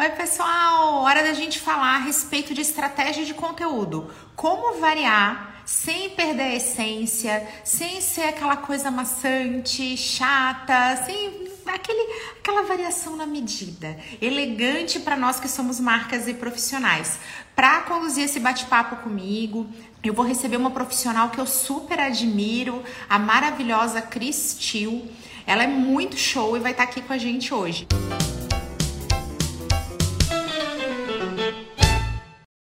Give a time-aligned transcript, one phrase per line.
[0.00, 1.02] Oi, pessoal!
[1.02, 4.08] Hora da gente falar a respeito de estratégia de conteúdo.
[4.36, 12.62] Como variar sem perder a essência, sem ser aquela coisa maçante, chata, sem aquele, aquela
[12.62, 17.18] variação na medida, elegante para nós que somos marcas e profissionais.
[17.56, 19.66] Para conduzir esse bate-papo comigo,
[20.04, 25.10] eu vou receber uma profissional que eu super admiro, a maravilhosa Cris Till.
[25.44, 27.88] Ela é muito show e vai estar aqui com a gente hoje.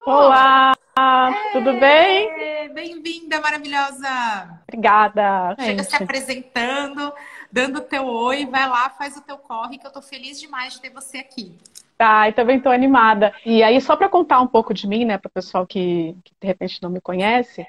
[0.09, 0.73] Olá,
[1.53, 2.73] tudo bem?
[2.73, 4.59] Bem-vinda, maravilhosa!
[4.67, 5.55] Obrigada.
[5.59, 5.85] Chega gente.
[5.85, 7.13] se apresentando,
[7.51, 10.73] dando o teu oi, vai lá, faz o teu corre, que eu tô feliz demais
[10.73, 11.55] de ter você aqui.
[11.95, 13.35] Tá, e também tô animada.
[13.45, 16.33] E aí, só para contar um pouco de mim, né, para o pessoal que, que
[16.41, 17.67] de repente não me conhece,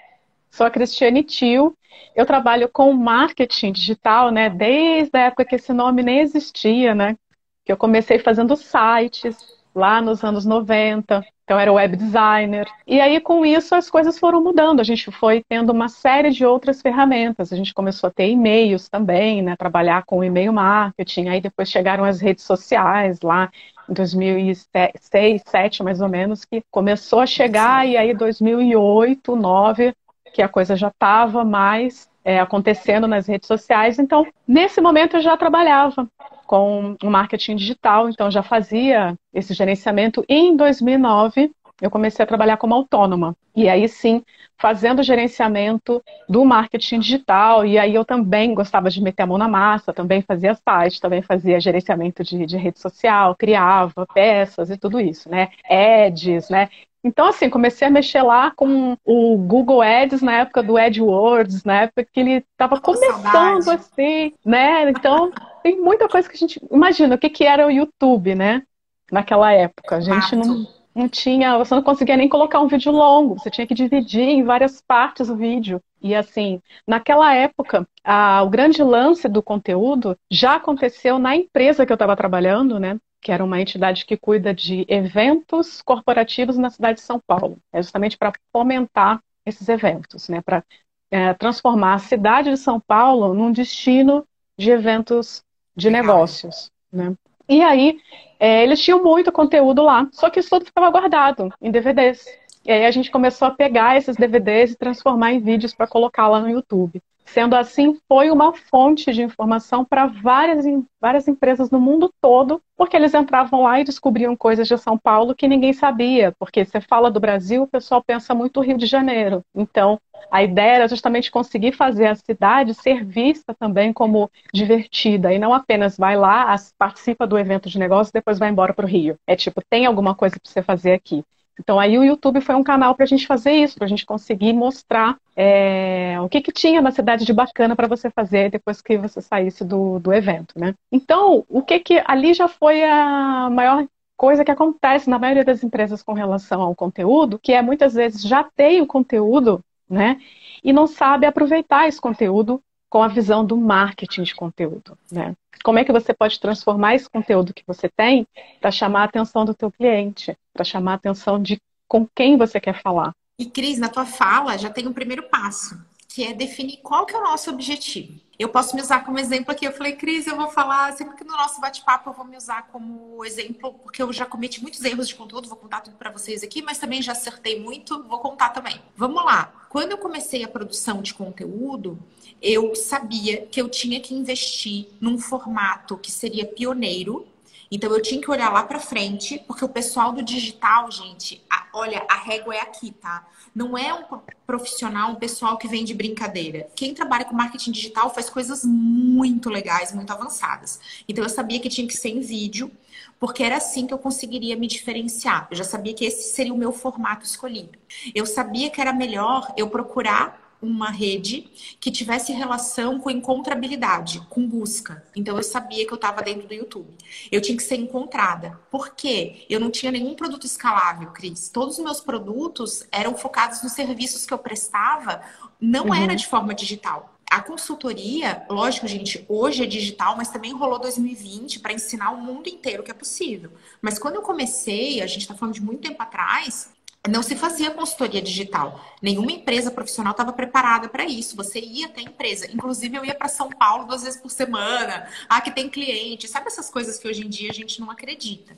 [0.50, 1.76] sou a Cristiane Tio.
[2.16, 7.18] Eu trabalho com marketing digital, né, desde a época que esse nome nem existia, né?
[7.66, 9.36] Que eu comecei fazendo sites
[9.74, 11.22] lá nos anos 90.
[11.50, 12.64] Então era web designer.
[12.86, 14.78] E aí com isso as coisas foram mudando.
[14.78, 17.52] A gente foi tendo uma série de outras ferramentas.
[17.52, 19.56] A gente começou a ter e-mails também, né?
[19.56, 21.26] Trabalhar com e-mail marketing.
[21.26, 23.50] Aí depois chegaram as redes sociais lá
[23.88, 24.68] em 2006,
[25.10, 27.84] 2007 mais ou menos, que começou a chegar.
[27.84, 29.92] E aí 2008, 2009,
[30.32, 33.98] que a coisa já estava mais é, acontecendo nas redes sociais.
[33.98, 36.08] Então, nesse momento eu já trabalhava
[36.46, 40.24] com o marketing digital, então já fazia esse gerenciamento.
[40.28, 43.34] E em 2009 eu comecei a trabalhar como autônoma.
[43.56, 44.22] E aí sim,
[44.58, 47.64] fazendo gerenciamento do marketing digital.
[47.64, 51.22] E aí eu também gostava de meter a mão na massa, também fazia site, também
[51.22, 55.48] fazia gerenciamento de, de rede social, criava peças e tudo isso, né?
[55.68, 56.68] Ads, né?
[57.02, 61.82] Então, assim, comecei a mexer lá com o Google Ads na época do AdWords, na
[61.82, 63.70] época que ele estava começando saudade.
[63.70, 64.90] assim, né?
[64.90, 66.60] Então, tem muita coisa que a gente.
[66.70, 68.62] Imagina o que, que era o YouTube, né?
[69.10, 69.96] Naquela época.
[69.96, 71.56] A gente não, não tinha.
[71.56, 75.30] Você não conseguia nem colocar um vídeo longo, você tinha que dividir em várias partes
[75.30, 75.80] o vídeo.
[76.02, 81.92] E assim, naquela época, a, o grande lance do conteúdo já aconteceu na empresa que
[81.92, 82.98] eu estava trabalhando, né?
[83.20, 87.58] Que era uma entidade que cuida de eventos corporativos na cidade de São Paulo.
[87.72, 90.40] É justamente para fomentar esses eventos, né?
[90.40, 90.64] para
[91.10, 94.26] é, transformar a cidade de São Paulo num destino
[94.56, 95.42] de eventos
[95.76, 96.70] de negócios.
[96.92, 97.14] Né?
[97.48, 97.98] E aí,
[98.38, 102.24] é, eles tinham muito conteúdo lá, só que isso tudo ficava guardado em DVDs.
[102.64, 106.28] E aí a gente começou a pegar esses DVDs e transformar em vídeos para colocar
[106.28, 107.00] lá no YouTube.
[107.24, 110.64] Sendo assim, foi uma fonte de informação para várias,
[111.00, 115.34] várias empresas no mundo todo, porque eles entravam lá e descobriam coisas de São Paulo
[115.34, 119.42] que ninguém sabia, porque você fala do Brasil, o pessoal pensa muito Rio de Janeiro.
[119.54, 125.38] Então, a ideia era justamente conseguir fazer a cidade ser vista também como divertida, e
[125.38, 128.88] não apenas vai lá, participa do evento de negócio e depois vai embora para o
[128.88, 129.16] Rio.
[129.24, 131.24] É tipo, tem alguma coisa para você fazer aqui.
[131.60, 134.06] Então aí o YouTube foi um canal para a gente fazer isso, para a gente
[134.06, 138.80] conseguir mostrar é, o que, que tinha na cidade de bacana para você fazer depois
[138.80, 140.74] que você saísse do, do evento, né?
[140.90, 145.62] Então, o que que ali já foi a maior coisa que acontece na maioria das
[145.62, 150.18] empresas com relação ao conteúdo, que é muitas vezes já tem o conteúdo, né?
[150.64, 155.34] E não sabe aproveitar esse conteúdo com a visão do marketing de conteúdo, né?
[155.62, 158.26] Como é que você pode transformar esse conteúdo que você tem
[158.60, 162.60] para chamar a atenção do teu cliente, para chamar a atenção de com quem você
[162.60, 163.12] quer falar.
[163.38, 167.14] E Cris, na tua fala já tem um primeiro passo, que é definir qual que
[167.14, 168.20] é o nosso objetivo.
[168.40, 169.66] Eu posso me usar como exemplo aqui.
[169.66, 172.68] Eu falei, Cris, eu vou falar, sempre que no nosso bate-papo eu vou me usar
[172.68, 176.42] como exemplo, porque eu já cometi muitos erros de conteúdo, vou contar tudo para vocês
[176.42, 178.80] aqui, mas também já acertei muito, vou contar também.
[178.96, 179.52] Vamos lá.
[179.68, 181.98] Quando eu comecei a produção de conteúdo,
[182.40, 187.26] eu sabia que eu tinha que investir num formato que seria pioneiro.
[187.70, 191.68] Então eu tinha que olhar lá para frente, porque o pessoal do digital, gente, a,
[191.72, 193.24] olha, a régua é aqui, tá?
[193.54, 194.02] Não é um
[194.44, 196.68] profissional, um pessoal que vem de brincadeira.
[196.74, 200.80] Quem trabalha com marketing digital faz coisas muito legais, muito avançadas.
[201.08, 202.72] Então eu sabia que tinha que ser em vídeo,
[203.20, 205.46] porque era assim que eu conseguiria me diferenciar.
[205.50, 207.78] Eu já sabia que esse seria o meu formato escolhido.
[208.14, 211.48] Eu sabia que era melhor eu procurar uma rede
[211.80, 215.04] que tivesse relação com encontrabilidade, com busca.
[215.14, 216.94] Então eu sabia que eu estava dentro do YouTube.
[217.30, 218.58] Eu tinha que ser encontrada.
[218.70, 219.46] Por quê?
[219.48, 221.48] Eu não tinha nenhum produto escalável, Cris.
[221.48, 225.22] Todos os meus produtos eram focados nos serviços que eu prestava,
[225.60, 225.94] não uhum.
[225.94, 227.14] era de forma digital.
[227.30, 232.48] A consultoria, lógico, gente, hoje é digital, mas também rolou 2020 para ensinar o mundo
[232.48, 233.52] inteiro que é possível.
[233.80, 236.70] Mas quando eu comecei, a gente está falando de muito tempo atrás,
[237.08, 238.84] não se fazia consultoria digital.
[239.00, 241.34] Nenhuma empresa profissional estava preparada para isso.
[241.36, 242.50] Você ia até empresa.
[242.52, 245.08] Inclusive, eu ia para São Paulo duas vezes por semana.
[245.28, 246.28] Ah, que tem cliente.
[246.28, 248.56] Sabe essas coisas que hoje em dia a gente não acredita.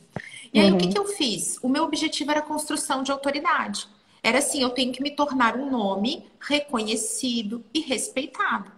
[0.53, 0.77] E aí, uhum.
[0.77, 0.93] o que, uhum.
[0.93, 1.59] que eu fiz?
[1.63, 3.87] O meu objetivo era a construção de autoridade.
[4.23, 8.71] Era assim, eu tenho que me tornar um nome reconhecido e respeitado.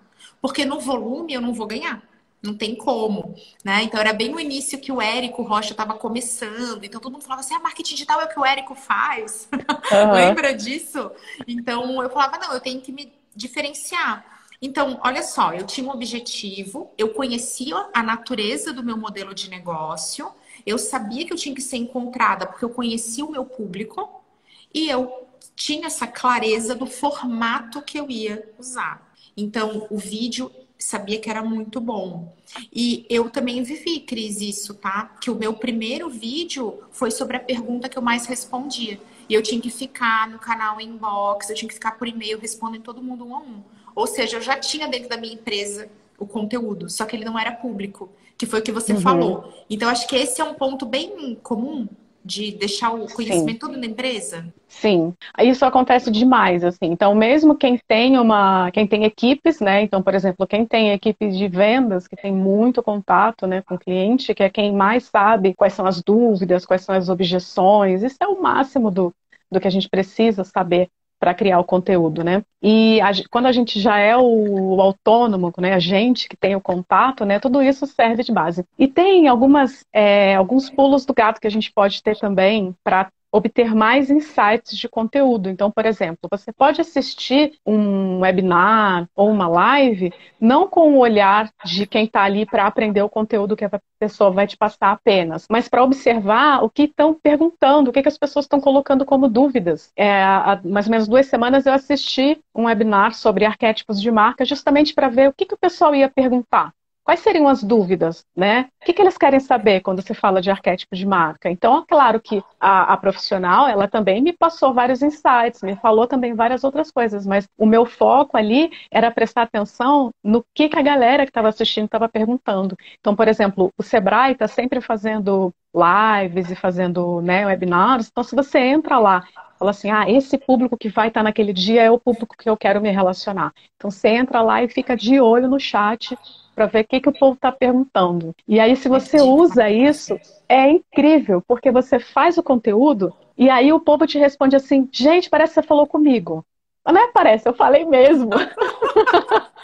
[0.42, 2.02] Porque no volume eu não vou ganhar.
[2.44, 3.82] Não tem como, né?
[3.84, 6.84] Então era bem no início que o Érico Rocha estava começando.
[6.84, 9.48] Então todo mundo falava assim: "Ah, marketing digital é o que o Érico faz".
[9.92, 10.12] Uhum.
[10.12, 11.10] Lembra disso?
[11.46, 14.24] Então eu falava: "Não, eu tenho que me diferenciar".
[14.60, 19.50] Então, olha só, eu tinha um objetivo, eu conhecia a natureza do meu modelo de
[19.50, 20.30] negócio,
[20.64, 24.24] eu sabia que eu tinha que ser encontrada porque eu conhecia o meu público
[24.72, 29.12] e eu tinha essa clareza do formato que eu ia usar.
[29.36, 32.34] Então, o vídeo sabia que era muito bom.
[32.72, 35.16] E eu também vivi, Cris, isso, tá?
[35.20, 39.00] Que o meu primeiro vídeo foi sobre a pergunta que eu mais respondia.
[39.28, 42.82] E eu tinha que ficar no canal inbox, eu tinha que ficar por e-mail respondendo
[42.82, 43.62] todo mundo um a um.
[43.94, 45.88] Ou seja, eu já tinha dentro da minha empresa
[46.18, 49.00] o conteúdo, só que ele não era público, que foi o que você uhum.
[49.00, 49.64] falou.
[49.68, 51.88] Então, acho que esse é um ponto bem comum
[52.24, 53.72] de deixar o conhecimento Sim.
[53.72, 54.46] todo na empresa?
[54.66, 56.86] Sim, isso acontece demais, assim.
[56.86, 59.82] Então, mesmo quem tem uma, quem tem equipes, né?
[59.82, 63.78] Então, por exemplo, quem tem equipes de vendas, que tem muito contato, né, com o
[63.78, 68.16] cliente, que é quem mais sabe quais são as dúvidas, quais são as objeções, isso
[68.20, 69.14] é o máximo do,
[69.50, 70.88] do que a gente precisa saber
[71.24, 72.44] para criar o conteúdo, né?
[72.62, 76.54] E a, quando a gente já é o, o, autônomo, né, a gente que tem
[76.54, 78.62] o contato, né, tudo isso serve de base.
[78.78, 83.10] E tem algumas, é, alguns pulos do gato que a gente pode ter também para
[83.34, 85.50] obter mais insights de conteúdo.
[85.50, 91.50] Então, por exemplo, você pode assistir um webinar ou uma live não com o olhar
[91.64, 95.46] de quem está ali para aprender o conteúdo que a pessoa vai te passar apenas,
[95.50, 99.28] mas para observar o que estão perguntando, o que, que as pessoas estão colocando como
[99.28, 99.90] dúvidas.
[99.96, 104.44] É, há mais ou menos duas semanas eu assisti um webinar sobre arquétipos de marca
[104.44, 106.72] justamente para ver o que, que o pessoal ia perguntar.
[107.04, 108.70] Quais seriam as dúvidas, né?
[108.80, 111.50] O que, que eles querem saber quando se fala de arquétipo de marca?
[111.50, 116.06] Então, é claro que a, a, profissional, ela também me passou vários insights, me falou
[116.06, 120.78] também várias outras coisas, mas o meu foco ali era prestar atenção no que, que
[120.78, 122.74] a galera que estava assistindo estava perguntando.
[122.98, 128.34] Então, por exemplo, o Sebrae está sempre fazendo lives e fazendo né, webinars, então se
[128.34, 129.24] você entra lá
[129.58, 132.50] fala assim, ah, esse público que vai estar tá naquele dia é o público que
[132.50, 133.52] eu quero me relacionar.
[133.76, 136.16] Então você entra lá e fica de olho no chat
[136.54, 138.34] para ver o que, que o povo está perguntando.
[138.46, 140.18] E aí, se você usa isso,
[140.48, 145.28] é incrível, porque você faz o conteúdo e aí o povo te responde assim: gente,
[145.28, 146.44] parece que você falou comigo.
[146.86, 148.30] Não é parece, eu falei mesmo.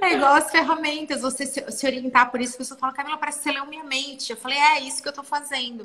[0.00, 3.38] É igual as ferramentas, você se, se, orientar por isso, a pessoa fala, Camila, parece
[3.38, 4.30] que você leu minha mente.
[4.30, 5.82] Eu falei, é, é isso que eu tô fazendo.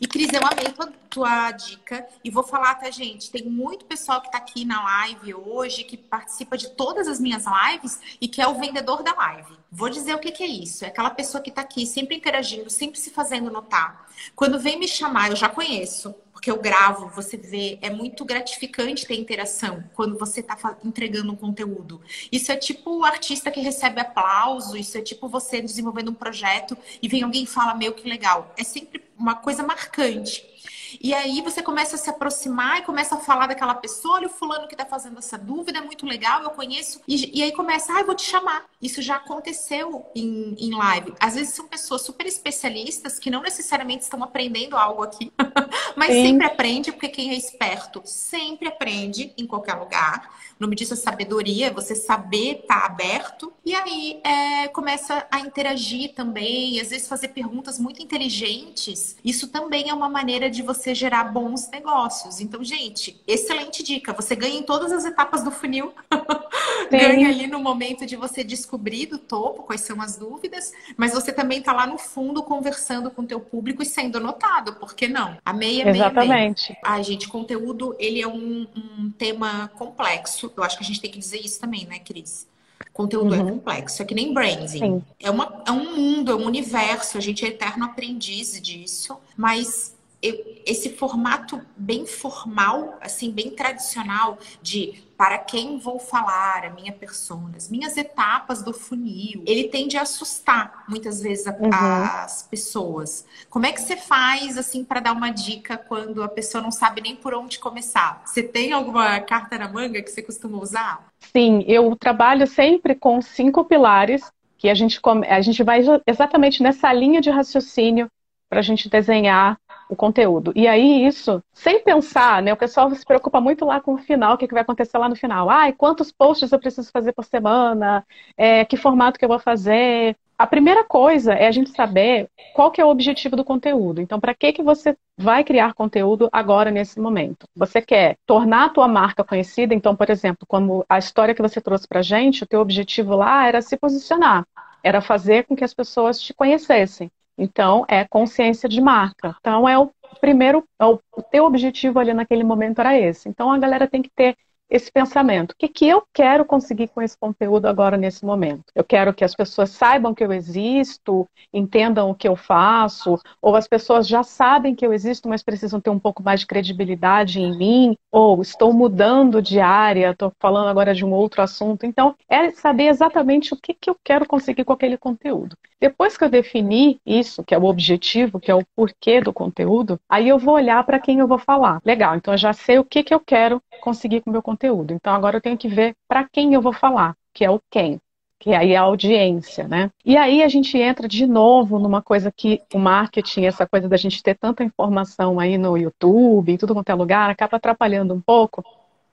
[0.00, 3.30] E Cris, eu amei tua, tua dica e vou falar, tá, gente?
[3.30, 7.44] Tem muito pessoal que tá aqui na live hoje, que participa de todas as minhas
[7.46, 9.56] lives e que é o vendedor da live.
[9.70, 10.84] Vou dizer o que, que é isso.
[10.84, 14.06] É aquela pessoa que tá aqui, sempre interagindo, sempre se fazendo notar.
[14.36, 19.06] Quando vem me chamar, eu já conheço porque eu gravo, você vê, é muito gratificante
[19.06, 22.02] ter interação quando você está entregando um conteúdo.
[22.30, 26.76] Isso é tipo o artista que recebe aplauso, isso é tipo você desenvolvendo um projeto
[27.00, 28.52] e vem alguém e fala, meu, que legal.
[28.58, 30.53] É sempre uma coisa marcante.
[31.00, 34.30] E aí você começa a se aproximar e começa a falar daquela pessoa, olha o
[34.30, 37.00] fulano que está fazendo essa dúvida, é muito legal, eu conheço.
[37.06, 38.64] E, e aí começa, ah, eu vou te chamar.
[38.80, 41.14] Isso já aconteceu em, em live.
[41.20, 45.32] Às vezes são pessoas super especialistas que não necessariamente estão aprendendo algo aqui,
[45.96, 46.26] mas Sim.
[46.26, 50.30] sempre aprende, porque quem é esperto sempre aprende em qualquer lugar.
[50.58, 53.52] O nome disso é sabedoria, você saber estar tá aberto.
[53.64, 59.16] E aí é, começa a interagir também, às vezes fazer perguntas muito inteligentes.
[59.24, 62.40] Isso também é uma maneira de você gerar bons negócios.
[62.40, 64.12] Então, gente, excelente dica.
[64.12, 65.92] Você ganha em todas as etapas do funil.
[66.90, 71.32] ganha ali no momento de você descobrir do topo quais são as dúvidas, mas você
[71.32, 75.08] também está lá no fundo conversando com o teu público e sendo notado, por que
[75.08, 75.36] não?
[75.44, 76.70] A meia, Exatamente.
[76.70, 76.80] Meia.
[76.84, 80.52] Ai, gente, conteúdo, ele é um, um tema complexo complexo.
[80.56, 82.46] Eu acho que a gente tem que dizer isso também, né, Cris?
[82.92, 83.48] Conteúdo é uhum.
[83.48, 85.02] é complexo, é que nem branding.
[85.18, 89.93] É, uma, é um mundo, é um universo, a gente é eterno aprendiz disso, mas
[90.24, 96.90] eu, esse formato bem formal, assim, bem tradicional de para quem vou falar, a minha
[96.90, 101.70] persona, as minhas etapas do funil, ele tende a assustar muitas vezes a, uhum.
[101.70, 103.24] as pessoas.
[103.50, 107.02] Como é que você faz assim para dar uma dica quando a pessoa não sabe
[107.02, 108.22] nem por onde começar?
[108.24, 111.06] Você tem alguma carta na manga que você costuma usar?
[111.36, 116.90] Sim, eu trabalho sempre com cinco pilares que a gente, a gente vai exatamente nessa
[116.92, 118.08] linha de raciocínio
[118.48, 120.52] para a gente desenhar o conteúdo.
[120.54, 122.52] E aí, isso, sem pensar, né?
[122.52, 125.08] O pessoal se preocupa muito lá com o final, o que, que vai acontecer lá
[125.08, 125.50] no final.
[125.50, 128.04] Ai, quantos posts eu preciso fazer por semana?
[128.36, 130.16] É, que formato que eu vou fazer?
[130.38, 134.00] a primeira coisa é a gente saber qual que é o objetivo do conteúdo.
[134.00, 137.46] Então, para que, que você vai criar conteúdo agora nesse momento?
[137.54, 139.74] Você quer tornar a tua marca conhecida?
[139.74, 143.46] Então, por exemplo, como a história que você trouxe para gente, o teu objetivo lá
[143.46, 144.44] era se posicionar,
[144.82, 147.10] era fazer com que as pessoas te conhecessem.
[147.36, 149.36] Então, é consciência de marca.
[149.40, 153.28] Então, é o primeiro, é o, o teu objetivo ali naquele momento era esse.
[153.28, 154.36] Então, a galera tem que ter
[154.68, 155.52] esse pensamento.
[155.52, 158.64] O que, que eu quero conseguir com esse conteúdo agora nesse momento?
[158.74, 163.56] Eu quero que as pessoas saibam que eu existo, entendam o que eu faço, ou
[163.56, 167.40] as pessoas já sabem que eu existo, mas precisam ter um pouco mais de credibilidade
[167.40, 171.86] em mim, ou estou mudando de área, estou falando agora de um outro assunto.
[171.86, 175.56] Então, é saber exatamente o que, que eu quero conseguir com aquele conteúdo.
[175.80, 180.00] Depois que eu definir isso, que é o objetivo, que é o porquê do conteúdo,
[180.08, 181.78] aí eu vou olhar para quem eu vou falar.
[181.84, 184.53] Legal, então eu já sei o que, que eu quero conseguir com o meu conteúdo.
[184.94, 188.00] Então agora eu tenho que ver para quem eu vou falar, que é o quem
[188.44, 189.90] que aí é a audiência, né?
[190.04, 193.96] E aí a gente entra de novo numa coisa que o marketing, essa coisa da
[193.96, 198.20] gente ter tanta informação aí no YouTube, em tudo quanto é lugar, acaba atrapalhando um
[198.20, 198.62] pouco,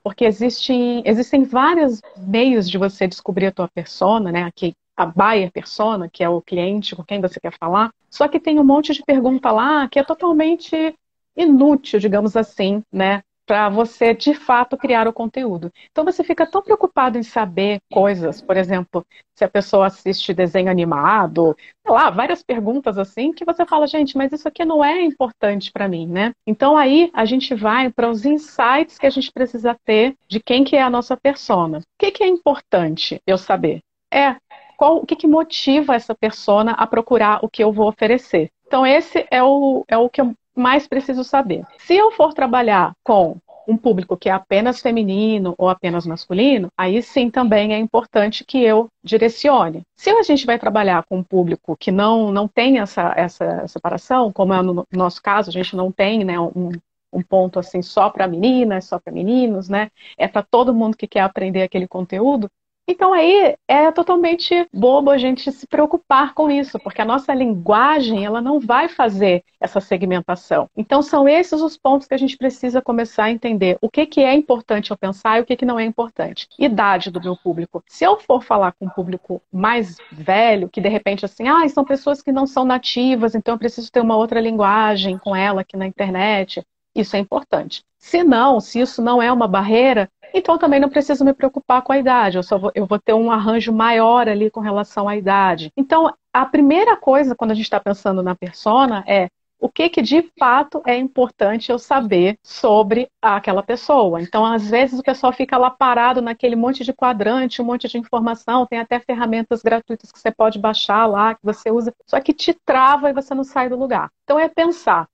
[0.03, 4.43] porque existem, existem vários meios de você descobrir a tua persona, né?
[4.43, 8.37] Aqui a buyer persona, que é o cliente com quem você quer falar, só que
[8.37, 10.93] tem um monte de pergunta lá que é totalmente
[11.37, 13.21] inútil, digamos assim, né?
[13.45, 15.71] Para você de fato criar o conteúdo.
[15.91, 19.05] Então você fica tão preocupado em saber coisas, por exemplo,
[19.35, 21.55] se a pessoa assiste desenho animado,
[21.85, 25.71] sei lá, várias perguntas assim, que você fala, gente, mas isso aqui não é importante
[25.71, 26.33] para mim, né?
[26.45, 30.63] Então aí a gente vai para os insights que a gente precisa ter de quem
[30.63, 31.79] que é a nossa persona.
[31.79, 33.81] O que, que é importante eu saber?
[34.13, 34.35] É
[34.81, 38.49] qual, o que, que motiva essa persona a procurar o que eu vou oferecer.
[38.65, 41.65] Então, esse é o, é o que eu mais preciso saber.
[41.79, 43.37] Se eu for trabalhar com
[43.67, 48.61] um público que é apenas feminino ou apenas masculino, aí sim também é importante que
[48.61, 49.83] eu direcione.
[49.95, 54.31] Se a gente vai trabalhar com um público que não, não tem essa, essa separação,
[54.31, 56.71] como é no nosso caso, a gente não tem né, um,
[57.13, 59.89] um ponto assim só para meninas, só para meninos, né?
[60.17, 62.49] É para todo mundo que quer aprender aquele conteúdo.
[62.91, 68.25] Então aí é totalmente bobo a gente se preocupar com isso, porque a nossa linguagem
[68.25, 70.69] ela não vai fazer essa segmentação.
[70.75, 74.19] Então são esses os pontos que a gente precisa começar a entender o que, que
[74.19, 76.49] é importante eu pensar e o que, que não é importante.
[76.59, 77.81] Idade do meu público.
[77.87, 81.85] Se eu for falar com um público mais velho, que de repente assim, ah, são
[81.85, 85.77] pessoas que não são nativas, então eu preciso ter uma outra linguagem com ela aqui
[85.77, 86.61] na internet.
[86.93, 87.83] Isso é importante.
[87.97, 91.91] Se não, se isso não é uma barreira, então também não preciso me preocupar com
[91.91, 92.37] a idade.
[92.37, 95.71] Eu, só vou, eu vou ter um arranjo maior ali com relação à idade.
[95.75, 99.29] Então, a primeira coisa quando a gente está pensando na persona é
[99.61, 104.19] o que, que de fato é importante eu saber sobre aquela pessoa.
[104.19, 107.99] Então, às vezes, o pessoal fica lá parado naquele monte de quadrante, um monte de
[107.99, 112.33] informação, tem até ferramentas gratuitas que você pode baixar lá, que você usa, só que
[112.33, 114.09] te trava e você não sai do lugar.
[114.23, 115.07] Então, é pensar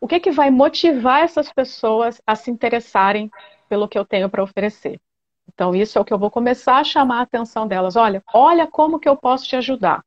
[0.00, 3.30] o que, que vai motivar essas pessoas a se interessarem
[3.72, 5.00] pelo que eu tenho para oferecer.
[5.48, 7.96] Então, isso é o que eu vou começar a chamar a atenção delas.
[7.96, 10.04] Olha, olha como que eu posso te ajudar.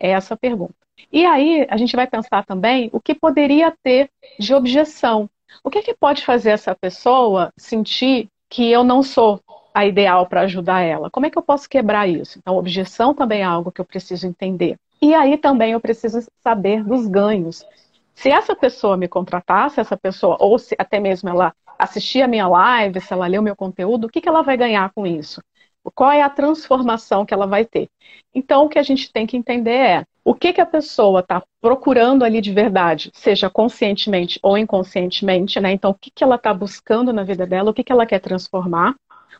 [0.00, 0.74] É essa a pergunta.
[1.12, 5.30] E aí, a gente vai pensar também o que poderia ter de objeção.
[5.62, 9.40] O que, que pode fazer essa pessoa sentir que eu não sou
[9.72, 11.08] a ideal para ajudar ela?
[11.08, 12.40] Como é que eu posso quebrar isso?
[12.40, 14.76] Então, objeção também é algo que eu preciso entender.
[15.00, 17.64] E aí também eu preciso saber dos ganhos.
[18.14, 22.46] Se essa pessoa me contratasse, essa pessoa, ou se até mesmo ela assistir a minha
[22.46, 25.40] live, se ela ler o meu conteúdo, o que, que ela vai ganhar com isso?
[25.94, 27.88] Qual é a transformação que ela vai ter?
[28.34, 31.42] Então, o que a gente tem que entender é o que, que a pessoa está
[31.60, 35.72] procurando ali de verdade, seja conscientemente ou inconscientemente, né?
[35.72, 38.20] Então, o que, que ela está buscando na vida dela, o que, que ela quer
[38.20, 38.94] transformar,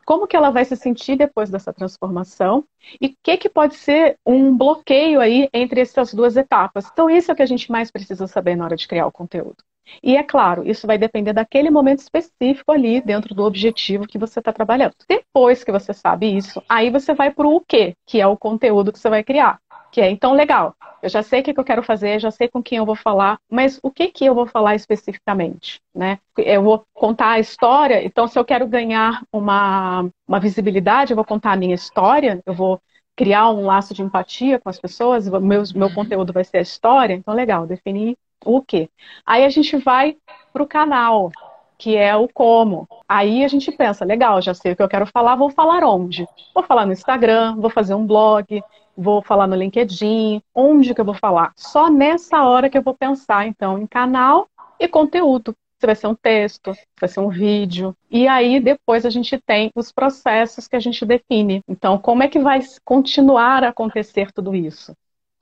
[0.04, 2.64] como que ela vai se sentir depois dessa transformação
[3.00, 6.88] e o que, que pode ser um bloqueio aí entre essas duas etapas.
[6.92, 9.12] Então, isso é o que a gente mais precisa saber na hora de criar o
[9.12, 9.56] conteúdo.
[10.02, 14.38] E é claro, isso vai depender daquele momento específico ali dentro do objetivo que você
[14.38, 14.94] está trabalhando.
[15.08, 18.92] Depois que você sabe isso, aí você vai para o quê, que é o conteúdo
[18.92, 19.60] que você vai criar.
[19.94, 22.60] Que é, então, legal, eu já sei o que eu quero fazer, já sei com
[22.60, 25.80] quem eu vou falar, mas o que, que eu vou falar especificamente?
[25.94, 26.18] Né?
[26.36, 31.24] Eu vou contar a história, então se eu quero ganhar uma, uma visibilidade, eu vou
[31.24, 32.80] contar a minha história, eu vou
[33.14, 35.94] criar um laço de empatia com as pessoas, meu, meu uhum.
[35.94, 38.90] conteúdo vai ser a história, então legal, definir o quê?
[39.24, 40.16] Aí a gente vai
[40.52, 41.30] para o canal,
[41.78, 42.88] que é o como.
[43.08, 46.26] Aí a gente pensa, legal, já sei o que eu quero falar, vou falar onde?
[46.52, 48.60] Vou falar no Instagram, vou fazer um blog,
[48.96, 51.52] vou falar no LinkedIn, onde que eu vou falar?
[51.56, 54.46] Só nessa hora que eu vou pensar, então, em canal
[54.78, 55.54] e conteúdo.
[55.80, 57.94] Se vai ser um texto, se vai ser um vídeo.
[58.10, 61.60] E aí depois a gente tem os processos que a gente define.
[61.68, 64.94] Então, como é que vai continuar a acontecer tudo isso?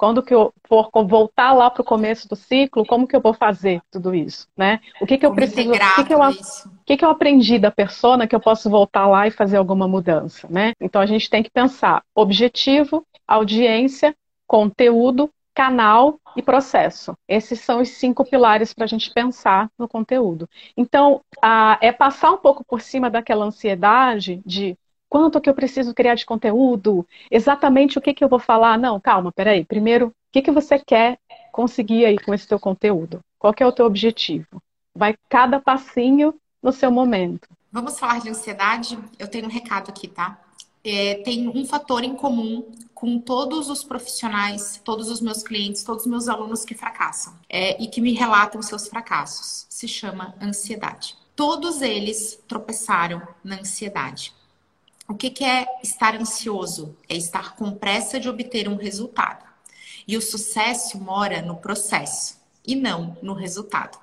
[0.03, 3.33] Quando que eu for voltar lá para o começo do ciclo, como que eu vou
[3.33, 4.81] fazer tudo isso, né?
[5.01, 7.57] O que que eu como preciso, o que que eu, o que que eu aprendi
[7.57, 10.73] da persona que eu posso voltar lá e fazer alguma mudança, né?
[10.81, 14.13] Então a gente tem que pensar objetivo, audiência,
[14.45, 17.15] conteúdo, canal e processo.
[17.29, 20.49] Esses são os cinco pilares para a gente pensar no conteúdo.
[20.77, 24.77] Então, a, é passar um pouco por cima daquela ansiedade de
[25.13, 28.79] quanto que eu preciso criar de conteúdo, exatamente o que, que eu vou falar.
[28.79, 29.63] Não, calma, peraí.
[29.63, 31.19] Primeiro, o que, que você quer
[31.53, 33.21] conseguir aí com esse teu conteúdo?
[33.39, 34.63] Qual que é o teu objetivo?
[34.97, 37.47] Vai cada passinho no seu momento.
[37.71, 38.99] Vamos falar de ansiedade?
[39.19, 40.41] Eu tenho um recado aqui, tá?
[40.83, 46.07] É, tem um fator em comum com todos os profissionais, todos os meus clientes, todos
[46.07, 49.67] os meus alunos que fracassam é, e que me relatam seus fracassos.
[49.69, 51.19] Se chama ansiedade.
[51.37, 54.33] Todos eles tropeçaram na ansiedade.
[55.13, 56.97] O que, que é estar ansioso?
[57.07, 59.45] É estar com pressa de obter um resultado.
[60.09, 63.99] E o sucesso mora no processo e não no resultado.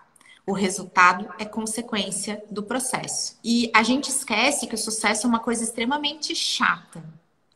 [0.45, 3.39] O resultado é consequência do processo.
[3.43, 7.03] E a gente esquece que o sucesso é uma coisa extremamente chata.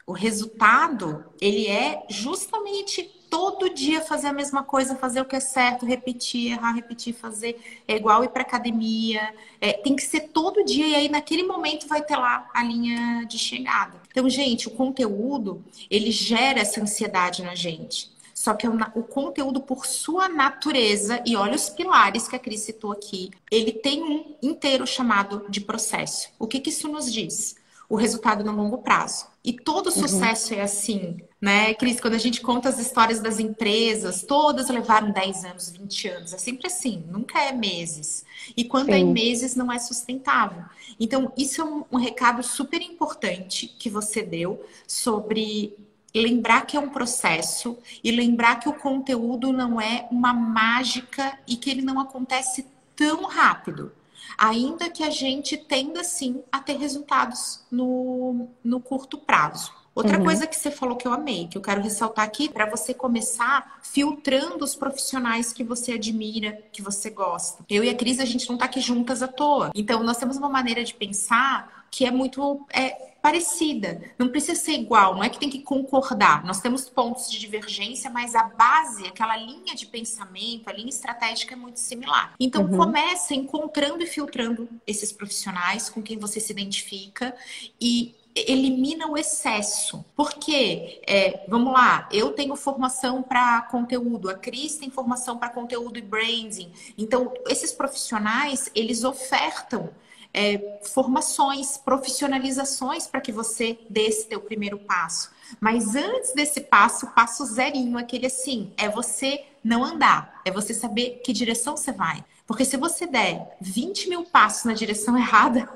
[0.07, 5.39] O resultado, ele é justamente todo dia fazer a mesma coisa, fazer o que é
[5.39, 7.59] certo, repetir, errar, repetir, fazer.
[7.87, 9.33] É igual ir para academia.
[9.59, 13.25] É, tem que ser todo dia e aí naquele momento vai ter lá a linha
[13.25, 13.99] de chegada.
[14.11, 18.13] Então, gente, o conteúdo ele gera essa ansiedade na gente.
[18.35, 22.59] Só que o, o, conteúdo, por sua natureza, e olha os pilares que a Cris
[22.59, 26.29] citou aqui, ele tem um inteiro chamado de processo.
[26.37, 27.55] O que, que isso nos diz?
[27.93, 29.27] O resultado no longo prazo.
[29.43, 29.91] E todo uhum.
[29.91, 30.59] sucesso uhum.
[30.59, 32.00] é assim né, Cris?
[32.00, 36.33] Quando a gente conta as histórias das empresas, todas levaram 10 anos, 20 anos.
[36.33, 38.23] É sempre assim, nunca é meses.
[38.55, 39.00] E quando é Sim.
[39.00, 40.63] é em meses, não é sustentável.
[40.97, 45.75] Então, isso é um, um recado super importante que você deu sobre
[46.15, 51.57] lembrar que é um processo e lembrar que o conteúdo não é uma mágica e
[51.57, 53.91] que ele não acontece tão rápido.
[54.37, 59.72] Ainda que a gente tenda sim a ter resultados no, no curto prazo.
[59.96, 60.25] Outra uhum.
[60.25, 63.79] coisa que você falou que eu amei, que eu quero ressaltar aqui, para você começar
[63.83, 67.63] filtrando os profissionais que você admira, que você gosta.
[67.69, 69.72] Eu e a Cris, a gente não tá aqui juntas à toa.
[69.75, 74.01] Então, nós temos uma maneira de pensar que é muito é, parecida.
[74.20, 76.44] Não precisa ser igual, não é que tem que concordar.
[76.44, 81.53] Nós temos pontos de divergência, mas a base, aquela linha de pensamento, a linha estratégica
[81.53, 82.36] é muito similar.
[82.38, 82.75] Então, uhum.
[82.75, 87.33] começa encontrando e filtrando esses profissionais com quem você se identifica
[87.79, 90.03] e elimina o excesso.
[90.18, 95.98] Porque, é, vamos lá, eu tenho formação para conteúdo, a Cris tem formação para conteúdo
[95.98, 96.74] e branding.
[96.98, 99.92] Então, esses profissionais, eles ofertam
[100.33, 105.31] é, formações, profissionalizações para que você dê esse teu primeiro passo.
[105.59, 111.22] Mas antes desse passo, passo zerinho, aquele assim, é você não andar, é você saber
[111.24, 112.24] que direção você vai.
[112.46, 115.69] Porque se você der 20 mil passos na direção errada,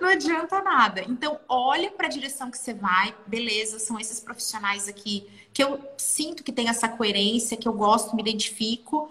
[0.00, 1.02] não adianta nada.
[1.08, 5.80] Então, olha para a direção que você vai, beleza, são esses profissionais aqui que eu
[5.96, 9.10] sinto que tem essa coerência, que eu gosto, me identifico.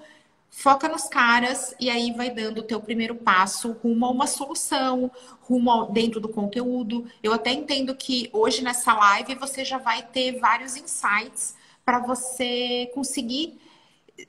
[0.50, 5.12] Foca nos caras e aí vai dando o teu primeiro passo rumo a uma solução,
[5.42, 7.06] rumo ao, dentro do conteúdo.
[7.22, 12.92] Eu até entendo que hoje nessa live você já vai ter vários insights para você
[12.94, 13.58] conseguir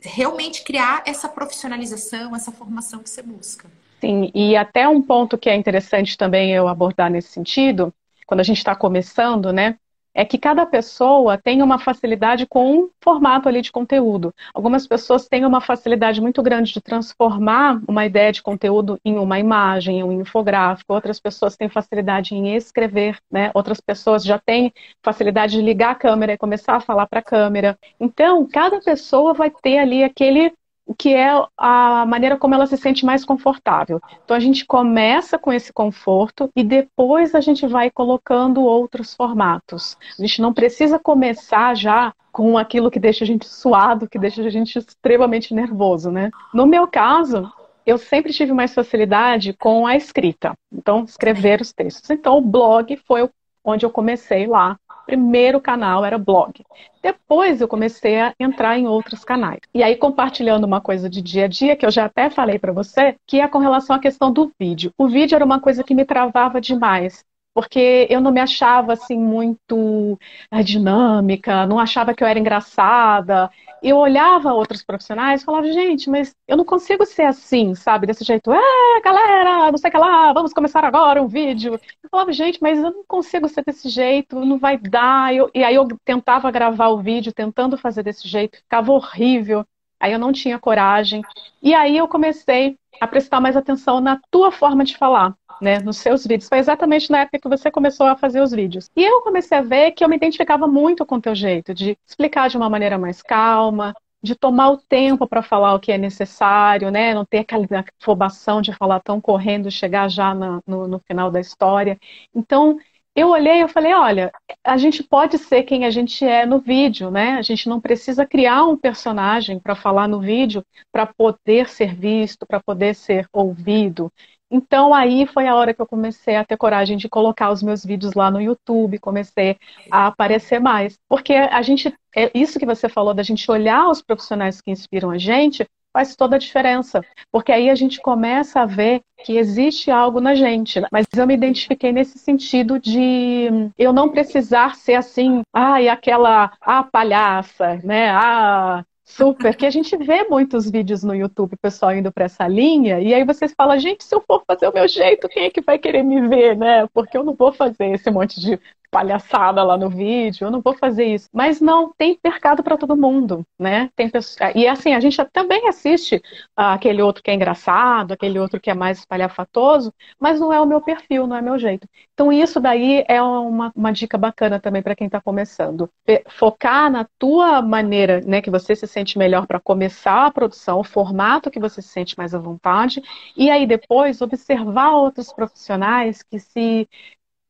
[0.01, 3.69] realmente criar essa profissionalização, essa formação que você busca.
[4.01, 7.93] Sim, e até um ponto que é interessante também eu abordar nesse sentido,
[8.27, 9.77] quando a gente está começando, né?
[10.15, 14.35] É que cada pessoa tem uma facilidade com um formato ali de conteúdo.
[14.53, 19.39] Algumas pessoas têm uma facilidade muito grande de transformar uma ideia de conteúdo em uma
[19.39, 20.93] imagem, em um infográfico.
[20.93, 23.51] Outras pessoas têm facilidade em escrever, né?
[23.55, 27.23] Outras pessoas já têm facilidade de ligar a câmera e começar a falar para a
[27.23, 27.79] câmera.
[27.99, 30.53] Então, cada pessoa vai ter ali aquele
[30.95, 34.01] que é a maneira como ela se sente mais confortável.
[34.25, 39.97] Então a gente começa com esse conforto e depois a gente vai colocando outros formatos.
[40.19, 44.43] A gente não precisa começar já com aquilo que deixa a gente suado, que deixa
[44.43, 46.31] a gente extremamente nervoso, né?
[46.55, 47.51] No meu caso,
[47.85, 52.09] eu sempre tive mais facilidade com a escrita, então escrever os textos.
[52.11, 53.29] Então o blog foi
[53.65, 54.79] onde eu comecei lá
[55.11, 56.65] primeiro canal era blog.
[57.03, 59.59] Depois eu comecei a entrar em outros canais.
[59.75, 62.73] E aí compartilhando uma coisa de dia a dia que eu já até falei para
[62.73, 64.93] você, que é com relação à questão do vídeo.
[64.97, 69.19] O vídeo era uma coisa que me travava demais porque eu não me achava assim
[69.19, 70.19] muito
[70.51, 73.51] eh, dinâmica, não achava que eu era engraçada.
[73.83, 78.07] Eu olhava outros profissionais e falava, gente, mas eu não consigo ser assim, sabe?
[78.07, 81.75] Desse jeito, é, galera, não sei o que lá, vamos começar agora um vídeo.
[82.03, 85.35] Eu falava, gente, mas eu não consigo ser desse jeito, não vai dar.
[85.35, 89.65] Eu, e aí eu tentava gravar o vídeo, tentando fazer desse jeito, ficava horrível.
[89.99, 91.23] Aí eu não tinha coragem.
[91.63, 95.99] E aí eu comecei a prestar mais atenção na tua forma de falar, né, nos
[95.99, 96.49] seus vídeos.
[96.49, 98.91] Foi exatamente na época que você começou a fazer os vídeos.
[98.97, 101.97] E eu comecei a ver que eu me identificava muito com o teu jeito de
[102.07, 105.99] explicar de uma maneira mais calma, de tomar o tempo para falar o que é
[105.99, 107.15] necessário, né?
[107.15, 107.67] Não ter aquela
[108.01, 111.99] afobação de falar tão correndo, chegar já no, no, no final da história.
[112.35, 112.79] Então,
[113.15, 117.11] eu olhei e falei, olha, a gente pode ser quem a gente é no vídeo,
[117.11, 117.33] né?
[117.33, 122.47] A gente não precisa criar um personagem para falar no vídeo para poder ser visto,
[122.47, 124.13] para poder ser ouvido.
[124.51, 127.85] Então aí foi a hora que eu comecei a ter coragem de colocar os meus
[127.85, 129.57] vídeos lá no YouTube, comecei
[129.91, 130.99] a aparecer mais.
[131.09, 135.11] Porque a gente, é isso que você falou da gente olhar os profissionais que inspiram
[135.11, 137.05] a gente, faz toda a diferença.
[137.31, 140.81] Porque aí a gente começa a ver que existe algo na gente.
[140.91, 146.53] Mas eu me identifiquei nesse sentido de eu não precisar ser assim, ai, ah, aquela
[146.61, 148.11] a palhaça, né?
[148.11, 148.85] Ah,
[149.17, 153.13] Super, que a gente vê muitos vídeos no YouTube, pessoal indo para essa linha, e
[153.13, 155.79] aí vocês falam, gente, se eu for fazer o meu jeito, quem é que vai
[155.79, 156.87] querer me ver, né?
[156.95, 158.59] Porque eu não vou fazer esse monte de
[158.91, 161.29] palhaçada lá no vídeo, eu não vou fazer isso.
[161.33, 163.91] Mas não, tem mercado para todo mundo, né?
[163.95, 164.53] Tem pessoas...
[164.55, 166.21] E assim, a gente também assiste
[166.57, 170.67] aquele outro que é engraçado, aquele outro que é mais espalhafatoso, mas não é o
[170.67, 171.89] meu perfil, não é meu jeito.
[172.15, 175.89] Então isso daí é uma, uma dica bacana também para quem está começando.
[176.29, 180.85] Focar na tua maneira, né, que você se sente melhor para começar a produção, o
[180.85, 183.03] formato que você se sente mais à vontade,
[183.37, 186.89] e aí depois observar outros profissionais que se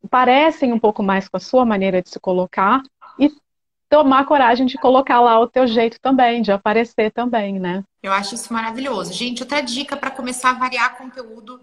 [0.08, 2.82] parecem um pouco mais com a sua maneira de se colocar
[3.18, 3.30] e
[3.88, 7.82] tomar coragem de colocar lá o teu jeito também, de aparecer também, né?
[8.02, 9.12] Eu acho isso maravilhoso.
[9.12, 11.60] Gente, outra dica para começar a variar conteúdo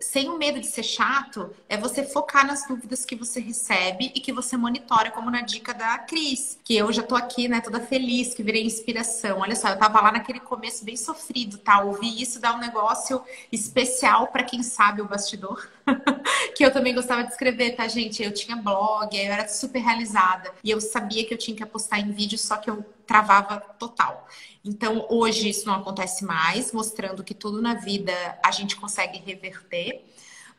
[0.00, 4.20] sem o medo de ser chato é você focar nas dúvidas que você recebe e
[4.20, 7.80] que você monitora, como na dica da Cris, que eu já tô aqui, né, toda
[7.80, 9.40] feliz, que virei inspiração.
[9.40, 11.80] Olha só, eu tava lá naquele começo bem sofrido, tá?
[11.80, 15.68] Ouvir isso dá um negócio especial para quem sabe o bastidor.
[16.54, 18.22] que eu também gostava de escrever, tá, gente?
[18.22, 20.52] Eu tinha blog, eu era super realizada.
[20.62, 24.28] E eu sabia que eu tinha que apostar em vídeo, só que eu travava total.
[24.64, 30.04] Então, hoje isso não acontece mais, mostrando que tudo na vida a gente consegue reverter,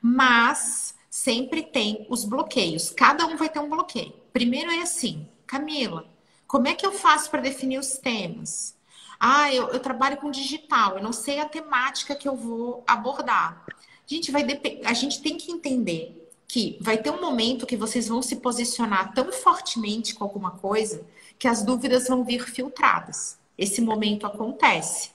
[0.01, 2.89] mas sempre tem os bloqueios.
[2.89, 4.11] Cada um vai ter um bloqueio.
[4.33, 6.05] Primeiro é assim, Camila,
[6.45, 8.75] como é que eu faço para definir os temas?
[9.17, 13.65] Ah, eu, eu, trabalho com digital, eu não sei a temática que eu vou abordar.
[14.05, 14.45] Gente, vai
[14.83, 19.13] a gente tem que entender que vai ter um momento que vocês vão se posicionar
[19.13, 21.05] tão fortemente com alguma coisa
[21.41, 23.35] que as dúvidas vão vir filtradas.
[23.57, 25.09] Esse momento acontece.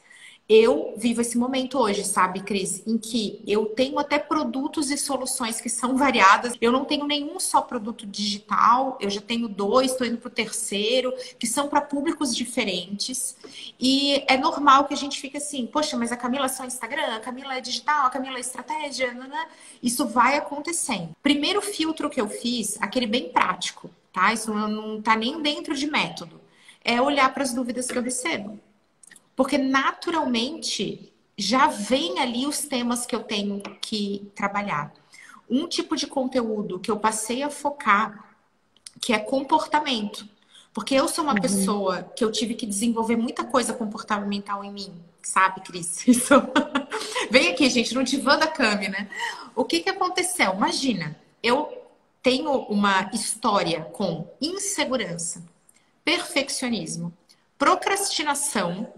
[0.48, 5.60] Eu vivo esse momento hoje, sabe, Cris, em que eu tenho até produtos e soluções
[5.60, 6.54] que são variadas.
[6.60, 10.30] Eu não tenho nenhum só produto digital, eu já tenho dois, estou indo para o
[10.30, 13.36] terceiro, que são para públicos diferentes.
[13.80, 17.16] E é normal que a gente fique assim, poxa, mas a Camila é só Instagram,
[17.16, 19.16] a Camila é digital, a Camila é estratégia,
[19.82, 21.10] isso vai acontecendo.
[21.24, 24.32] Primeiro filtro que eu fiz, aquele bem prático, tá?
[24.32, 26.46] Isso não está nem dentro de método
[26.86, 28.60] é olhar para as dúvidas que eu recebo.
[29.36, 34.92] Porque naturalmente já vem ali os temas que eu tenho que trabalhar.
[35.48, 38.34] Um tipo de conteúdo que eu passei a focar,
[39.00, 40.26] que é comportamento.
[40.72, 41.40] Porque eu sou uma uhum.
[41.40, 46.04] pessoa que eu tive que desenvolver muita coisa comportamental em mim, sabe, Cris?
[46.08, 46.34] Isso...
[47.30, 49.08] Vem aqui, gente, no divã da Cami, né?
[49.54, 50.54] O que, que aconteceu?
[50.54, 51.86] Imagina, eu
[52.22, 55.44] tenho uma história com insegurança
[56.04, 57.12] perfeccionismo,
[57.58, 58.92] procrastinação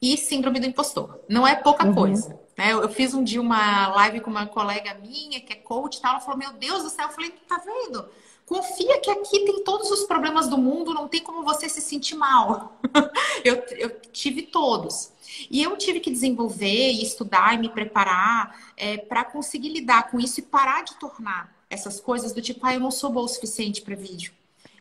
[0.00, 1.20] e síndrome do impostor.
[1.28, 1.94] Não é pouca uhum.
[1.94, 2.38] coisa.
[2.56, 2.72] Né?
[2.72, 6.12] Eu fiz um dia uma live com uma colega minha, que é coach e tal.
[6.12, 7.06] Ela falou: Meu Deus do céu.
[7.06, 8.08] Eu falei: Tá vendo?
[8.46, 12.14] Confia que aqui tem todos os problemas do mundo, não tem como você se sentir
[12.14, 12.78] mal.
[13.44, 15.10] eu, eu tive todos.
[15.50, 20.38] E eu tive que desenvolver estudar e me preparar é, para conseguir lidar com isso
[20.38, 23.82] e parar de tornar essas coisas do tipo, ah, eu não sou boa o suficiente
[23.82, 24.32] para vídeo.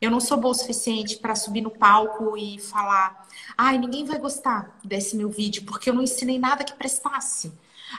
[0.02, 3.28] Eu não sou boa o suficiente para subir no palco e falar:
[3.58, 7.52] ai, ninguém vai gostar desse meu vídeo porque eu não ensinei nada que prestasse.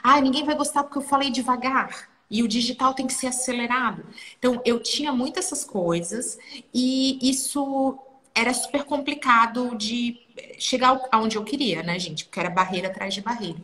[0.03, 2.09] Ai, ninguém vai gostar porque eu falei devagar.
[2.29, 4.05] E o digital tem que ser acelerado.
[4.37, 6.37] Então, eu tinha muitas essas coisas
[6.73, 7.97] e isso
[8.35, 10.19] era super complicado de
[10.59, 12.25] chegar aonde eu queria, né, gente?
[12.25, 13.59] Porque era barreira atrás de barreira.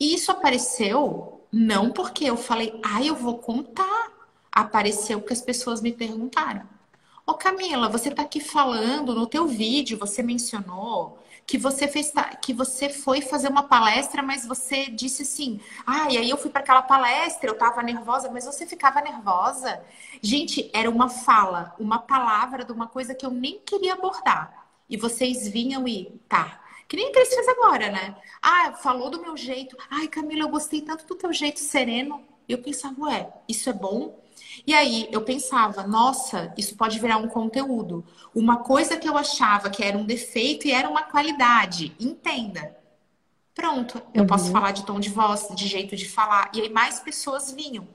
[0.00, 4.10] E isso apareceu não porque eu falei, ai, eu vou contar.
[4.50, 6.66] Apareceu porque as pessoas me perguntaram.
[7.26, 12.52] Ô Camila, você está aqui falando no teu vídeo, você mencionou que você fez que
[12.52, 16.60] você foi fazer uma palestra, mas você disse assim: "Ah, e aí eu fui para
[16.62, 19.80] aquela palestra, eu tava nervosa, mas você ficava nervosa".
[20.20, 24.66] Gente, era uma fala, uma palavra de uma coisa que eu nem queria abordar.
[24.88, 28.16] E vocês vinham e, tá, que nem Cris fez agora, né?
[28.42, 29.76] Ah, falou do meu jeito.
[29.90, 32.22] Ai, Camila, eu gostei tanto do teu jeito sereno.
[32.48, 34.21] Eu pensava, ué, isso é bom?
[34.66, 38.04] E aí eu pensava, nossa, isso pode virar um conteúdo.
[38.34, 41.94] Uma coisa que eu achava que era um defeito e era uma qualidade.
[41.98, 42.76] Entenda.
[43.54, 44.26] Pronto, eu uhum.
[44.26, 46.50] posso falar de tom de voz, de jeito de falar.
[46.54, 47.86] E aí mais pessoas vinham.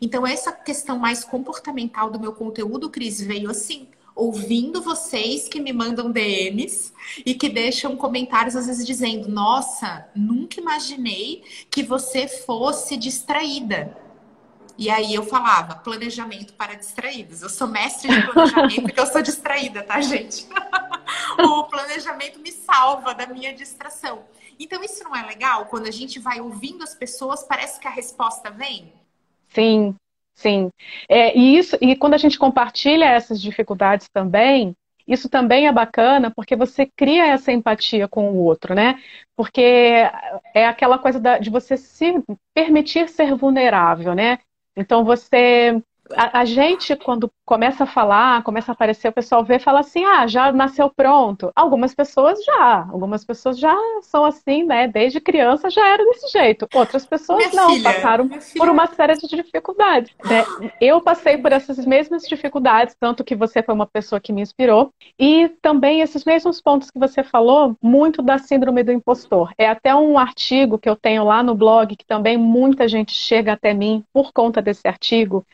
[0.00, 5.72] Então, essa questão mais comportamental do meu conteúdo, Cris, veio assim ouvindo vocês que me
[5.72, 6.92] mandam DMs
[7.24, 13.96] e que deixam comentários às vezes dizendo: Nossa, nunca imaginei que você fosse distraída.
[14.78, 17.42] E aí eu falava, planejamento para distraídos.
[17.42, 20.46] Eu sou mestre de planejamento porque eu sou distraída, tá, gente?
[21.38, 24.24] o planejamento me salva da minha distração.
[24.58, 25.66] Então, isso não é legal?
[25.66, 28.92] Quando a gente vai ouvindo as pessoas, parece que a resposta vem?
[29.48, 29.94] Sim,
[30.34, 30.70] sim.
[31.08, 34.74] É, e, isso, e quando a gente compartilha essas dificuldades também,
[35.06, 39.02] isso também é bacana porque você cria essa empatia com o outro, né?
[39.36, 39.60] Porque
[40.54, 42.22] é aquela coisa da, de você se
[42.54, 44.38] permitir ser vulnerável, né?
[44.76, 45.82] Então você
[46.14, 49.80] a, a, gente, quando começa a falar, começa a aparecer, o pessoal vê e fala
[49.80, 51.52] assim: ah, já nasceu pronto.
[51.54, 54.88] Algumas pessoas já, algumas pessoas já são assim, né?
[54.88, 56.66] Desde criança já era desse jeito.
[56.74, 60.14] Outras pessoas minha não, filha, passaram por uma série de dificuldades.
[60.24, 60.46] Né?
[60.80, 64.90] Eu passei por essas mesmas dificuldades, tanto que você foi uma pessoa que me inspirou.
[65.18, 69.52] E também esses mesmos pontos que você falou, muito da síndrome do impostor.
[69.58, 73.52] É até um artigo que eu tenho lá no blog, que também muita gente chega
[73.52, 75.44] até mim por conta desse artigo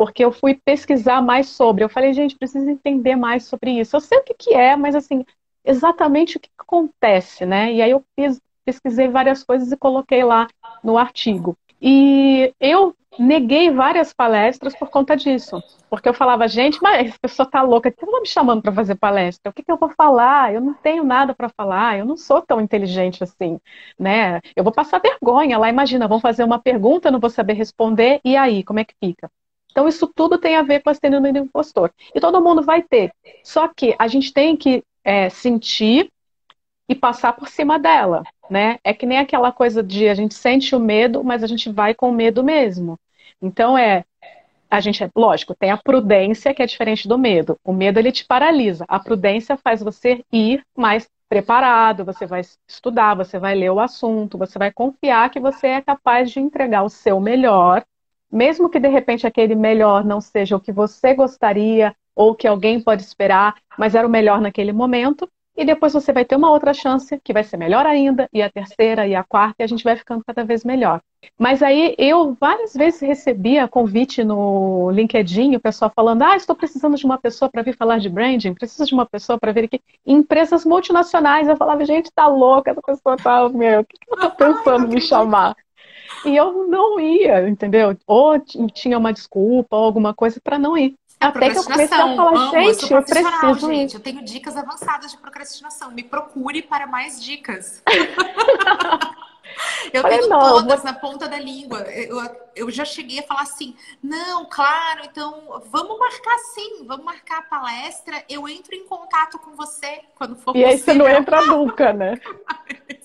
[0.00, 1.84] porque eu fui pesquisar mais sobre.
[1.84, 3.96] Eu falei, gente, preciso entender mais sobre isso.
[3.96, 5.24] Eu sei o que, que é, mas assim,
[5.64, 7.72] exatamente o que acontece, né?
[7.72, 10.46] E aí eu fiz, pesquisei várias coisas e coloquei lá
[10.82, 11.56] no artigo.
[11.80, 15.62] E eu neguei várias palestras por conta disso.
[15.88, 18.94] Porque eu falava, gente, mas essa pessoa tá louca, que tá me chamando para fazer
[18.94, 19.50] palestra?
[19.50, 20.54] O que, que eu vou falar?
[20.54, 23.58] Eu não tenho nada para falar, eu não sou tão inteligente assim,
[23.98, 24.40] né?
[24.54, 28.36] Eu vou passar vergonha lá, imagina, vão fazer uma pergunta, não vou saber responder, e
[28.36, 29.30] aí, como é que fica?
[29.80, 31.90] Então, isso tudo tem a ver com a síndrome do impostor.
[32.14, 33.14] E todo mundo vai ter.
[33.42, 36.12] Só que a gente tem que é, sentir
[36.86, 38.78] e passar por cima dela, né?
[38.84, 41.94] É que nem aquela coisa de a gente sente o medo, mas a gente vai
[41.94, 42.98] com medo mesmo.
[43.40, 44.04] Então, é.
[44.70, 47.56] A gente, lógico, tem a prudência que é diferente do medo.
[47.64, 48.84] O medo ele te paralisa.
[48.86, 54.36] A prudência faz você ir mais preparado, você vai estudar, você vai ler o assunto,
[54.36, 57.82] você vai confiar que você é capaz de entregar o seu melhor
[58.30, 62.80] mesmo que de repente aquele melhor não seja o que você gostaria ou que alguém
[62.80, 66.72] pode esperar, mas era o melhor naquele momento, e depois você vai ter uma outra
[66.72, 69.84] chance que vai ser melhor ainda, e a terceira e a quarta, e a gente
[69.84, 71.00] vai ficando cada vez melhor.
[71.38, 76.96] Mas aí eu várias vezes recebia convite no LinkedIn, o pessoal falando: "Ah, estou precisando
[76.96, 79.80] de uma pessoa para vir falar de branding, preciso de uma pessoa para vir aqui".
[80.06, 84.06] Em empresas multinacionais, eu falava: "Gente, tá louca, essa pessoa tá, meu, o que, que
[84.10, 85.54] ela tá pensando em me chamar?"
[86.24, 87.96] E eu não ia, entendeu?
[88.06, 88.38] Ou
[88.72, 90.96] tinha uma desculpa ou alguma coisa para não ir.
[91.20, 93.94] É Até que eu comecei a falar, Amo, gente, eu, eu preciso gente.
[93.94, 95.90] Eu tenho dicas avançadas de procrastinação.
[95.90, 97.82] Me procure para mais dicas.
[99.92, 100.84] eu Falei, tenho não, todas vou...
[100.84, 101.80] na ponta da língua.
[101.80, 102.18] Eu,
[102.56, 107.42] eu já cheguei a falar assim, não, claro, então vamos marcar sim, vamos marcar a
[107.42, 108.24] palestra.
[108.26, 112.18] Eu entro em contato com você quando for E aí você não entra nunca, né?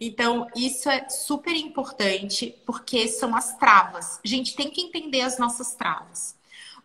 [0.00, 4.20] Então, isso é super importante porque são as travas.
[4.24, 6.36] Gente, tem que entender as nossas travas.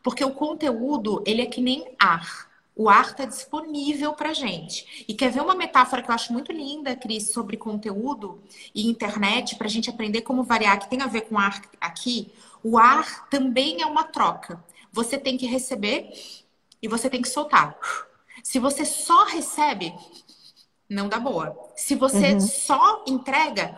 [0.04, 2.48] Porque o conteúdo, ele é que nem ar.
[2.76, 5.06] O ar está disponível para gente.
[5.08, 8.39] E quer ver uma metáfora que eu acho muito linda, Cris, sobre conteúdo
[8.74, 12.32] e internet, para a gente aprender como variar, que tem a ver com ar aqui?
[12.63, 14.63] O ar também é uma troca.
[14.91, 16.12] Você tem que receber
[16.82, 17.76] e você tem que soltar.
[18.43, 19.93] Se você só recebe,
[20.89, 21.58] não dá boa.
[21.76, 22.39] Se você uhum.
[22.39, 23.76] só entrega,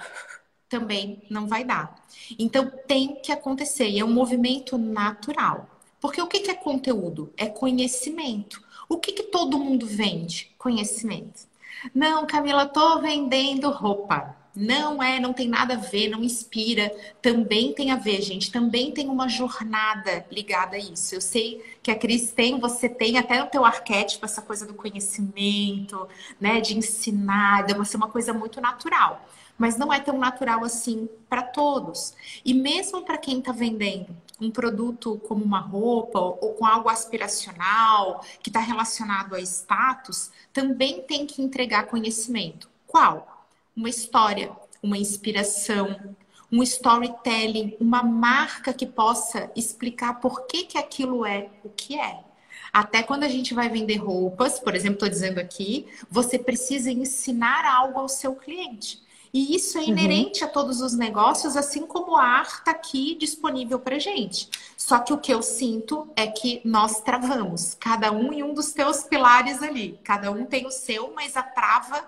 [0.67, 1.95] também não vai dar.
[2.37, 5.67] Então tem que acontecer e é um movimento natural.
[5.99, 7.33] Porque o que é conteúdo?
[7.35, 8.63] É conhecimento.
[8.87, 10.51] O que, que todo mundo vende?
[10.57, 11.47] Conhecimento.
[11.93, 14.35] Não, Camila, tô vendendo roupa.
[14.55, 16.91] Não é, não tem nada a ver, não inspira.
[17.21, 18.51] Também tem a ver, gente.
[18.51, 21.15] Também tem uma jornada ligada a isso.
[21.15, 24.73] Eu sei que a Cris tem, você tem até no teu arquétipo essa coisa do
[24.73, 26.07] conhecimento,
[26.39, 29.25] né, de ensinar, deve ser uma coisa muito natural.
[29.57, 32.13] Mas não é tão natural assim para todos.
[32.43, 38.23] E mesmo para quem está vendendo um produto como uma roupa ou com algo aspiracional
[38.41, 42.69] que está relacionado a status, também tem que entregar conhecimento.
[42.87, 43.38] Qual?
[43.75, 44.51] Uma história,
[44.81, 46.15] uma inspiração,
[46.51, 52.23] um storytelling, uma marca que possa explicar por que, que aquilo é o que é.
[52.71, 57.65] Até quando a gente vai vender roupas, por exemplo, estou dizendo aqui, você precisa ensinar
[57.65, 59.01] algo ao seu cliente.
[59.33, 59.87] E isso é uhum.
[59.89, 60.49] inerente uhum.
[60.49, 64.49] a todos os negócios, assim como a arte está aqui disponível para gente.
[64.75, 68.71] Só que o que eu sinto é que nós travamos, cada um em um dos
[68.71, 69.99] teus pilares ali.
[70.03, 72.03] Cada um tem o seu, mas a trava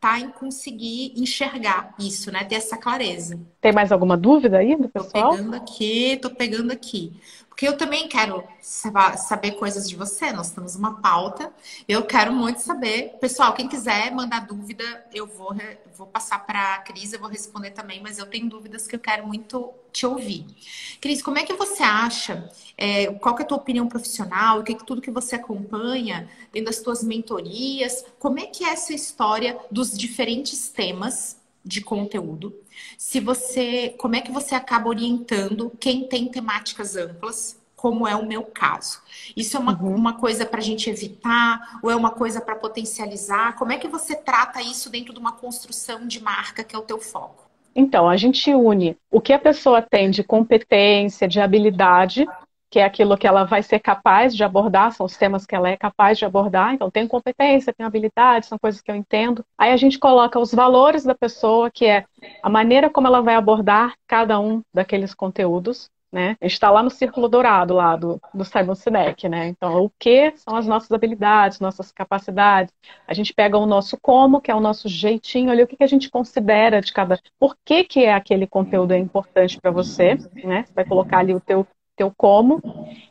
[0.00, 2.44] tá em conseguir enxergar isso, né?
[2.44, 3.38] Ter essa clareza.
[3.60, 5.30] Tem mais alguma dúvida aí do pessoal?
[5.30, 7.12] Tô pegando aqui, tô pegando aqui.
[7.56, 10.30] Porque eu também quero saber coisas de você.
[10.30, 11.50] Nós temos uma pauta.
[11.88, 13.14] Eu quero muito saber.
[13.18, 15.56] Pessoal, quem quiser mandar dúvida, eu vou,
[15.96, 19.00] vou passar para a Cris, eu vou responder também, mas eu tenho dúvidas que eu
[19.00, 20.44] quero muito te ouvir.
[21.00, 22.46] Cris, como é que você acha?
[22.76, 24.60] É, qual é a tua opinião profissional?
[24.60, 28.04] O que, tudo que você acompanha dentro das tuas mentorias?
[28.18, 32.54] Como é que é essa história dos diferentes temas de conteúdo?
[32.96, 38.26] Se você, como é que você acaba orientando quem tem temáticas amplas, como é o
[38.26, 39.02] meu caso?
[39.36, 39.94] Isso é uma, uhum.
[39.94, 43.56] uma coisa para a gente evitar ou é uma coisa para potencializar?
[43.56, 46.82] Como é que você trata isso dentro de uma construção de marca que é o
[46.82, 47.44] teu foco?
[47.74, 52.26] Então, a gente une o que a pessoa tem de competência, de habilidade
[52.76, 55.70] que é aquilo que ela vai ser capaz de abordar, são os temas que ela
[55.70, 56.74] é capaz de abordar.
[56.74, 59.42] Então, tem competência, tem habilidade, são coisas que eu entendo.
[59.56, 62.04] Aí a gente coloca os valores da pessoa, que é
[62.42, 65.88] a maneira como ela vai abordar cada um daqueles conteúdos.
[66.12, 66.36] Né?
[66.38, 69.48] A gente está lá no círculo dourado lá do, do Simon Sinek, né?
[69.48, 72.72] Então, o que são as nossas habilidades, nossas capacidades?
[73.08, 75.84] A gente pega o nosso como, que é o nosso jeitinho, ali o que, que
[75.84, 77.18] a gente considera de cada.
[77.38, 80.64] Por que, que é aquele conteúdo é importante para você, né?
[80.64, 82.60] Você vai colocar ali o teu teu como.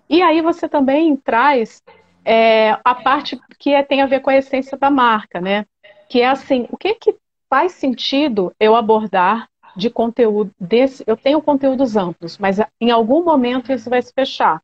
[0.09, 1.81] E aí você também traz
[2.23, 5.65] é, a parte que é, tem a ver com a essência da marca, né?
[6.09, 7.15] Que é assim, o que que
[7.49, 11.03] faz sentido eu abordar de conteúdo desse?
[11.05, 14.61] Eu tenho conteúdos amplos, mas em algum momento isso vai se fechar.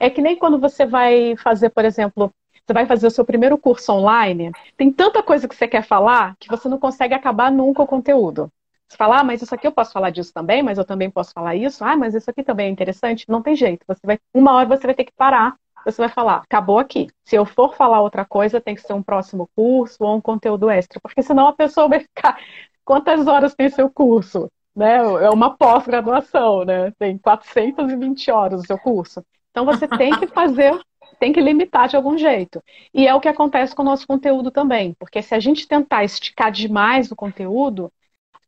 [0.00, 2.32] É que nem quando você vai fazer, por exemplo,
[2.66, 6.34] você vai fazer o seu primeiro curso online, tem tanta coisa que você quer falar
[6.40, 8.50] que você não consegue acabar nunca o conteúdo.
[8.88, 11.32] Você fala, ah, mas isso aqui eu posso falar disso também, mas eu também posso
[11.32, 11.84] falar isso.
[11.84, 13.24] Ah, mas isso aqui também é interessante.
[13.28, 13.84] Não tem jeito.
[13.86, 15.56] Você vai, uma hora você vai ter que parar.
[15.84, 17.08] Você vai falar, acabou aqui.
[17.24, 20.68] Se eu for falar outra coisa, tem que ser um próximo curso ou um conteúdo
[20.68, 22.38] extra, porque senão a pessoa vai ficar.
[22.84, 24.50] Quantas horas tem seu curso?
[24.74, 24.96] Né?
[24.96, 26.92] É uma pós-graduação, né?
[26.98, 29.24] Tem 420 horas o seu curso.
[29.50, 30.78] Então você tem que fazer
[31.18, 32.62] tem que limitar de algum jeito.
[32.92, 36.04] E é o que acontece com o nosso conteúdo também, porque se a gente tentar
[36.04, 37.90] esticar demais o conteúdo,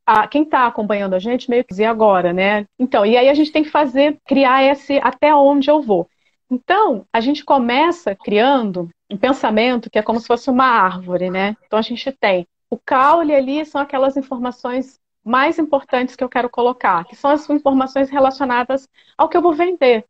[0.09, 2.64] a, quem está acompanhando a gente meio que dizer agora, né?
[2.79, 6.09] Então, e aí a gente tem que fazer, criar esse até onde eu vou.
[6.51, 11.55] Então, a gente começa criando um pensamento que é como se fosse uma árvore, né?
[11.66, 16.49] Então a gente tem o caule ali são aquelas informações mais importantes que eu quero
[16.49, 20.05] colocar, que são as informações relacionadas ao que eu vou vender,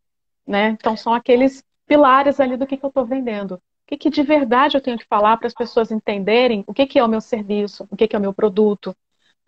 [0.47, 0.71] né?
[0.71, 3.55] Então são aqueles pilares ali do que, que eu estou vendendo.
[3.55, 6.87] O que, que de verdade eu tenho que falar para as pessoas entenderem o que,
[6.87, 8.95] que é o meu serviço, o que, que é o meu produto,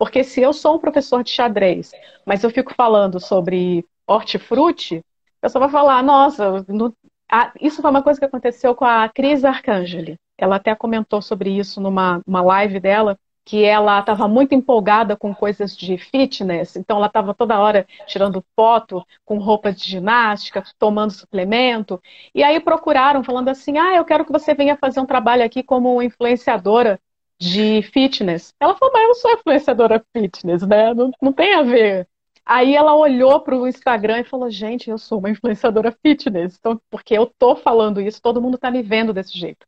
[0.01, 1.91] porque se eu sou um professor de xadrez,
[2.25, 6.91] mas eu fico falando sobre hortifruti, a pessoa vai falar, nossa, no...
[7.31, 10.17] ah, isso foi uma coisa que aconteceu com a Cris Arcangeli.
[10.39, 15.35] Ela até comentou sobre isso numa uma live dela, que ela estava muito empolgada com
[15.35, 21.11] coisas de fitness, então ela estava toda hora tirando foto com roupa de ginástica, tomando
[21.11, 22.01] suplemento,
[22.33, 25.61] e aí procuraram falando assim, ah, eu quero que você venha fazer um trabalho aqui
[25.61, 26.99] como influenciadora
[27.41, 28.53] de fitness.
[28.59, 30.93] Ela falou, mas eu sou influenciadora fitness, né?
[30.93, 32.07] Não, não tem a ver.
[32.45, 36.55] Aí ela olhou para o Instagram e falou, gente, eu sou uma influenciadora fitness.
[36.59, 39.65] Então, porque eu tô falando isso, todo mundo está me vendo desse jeito.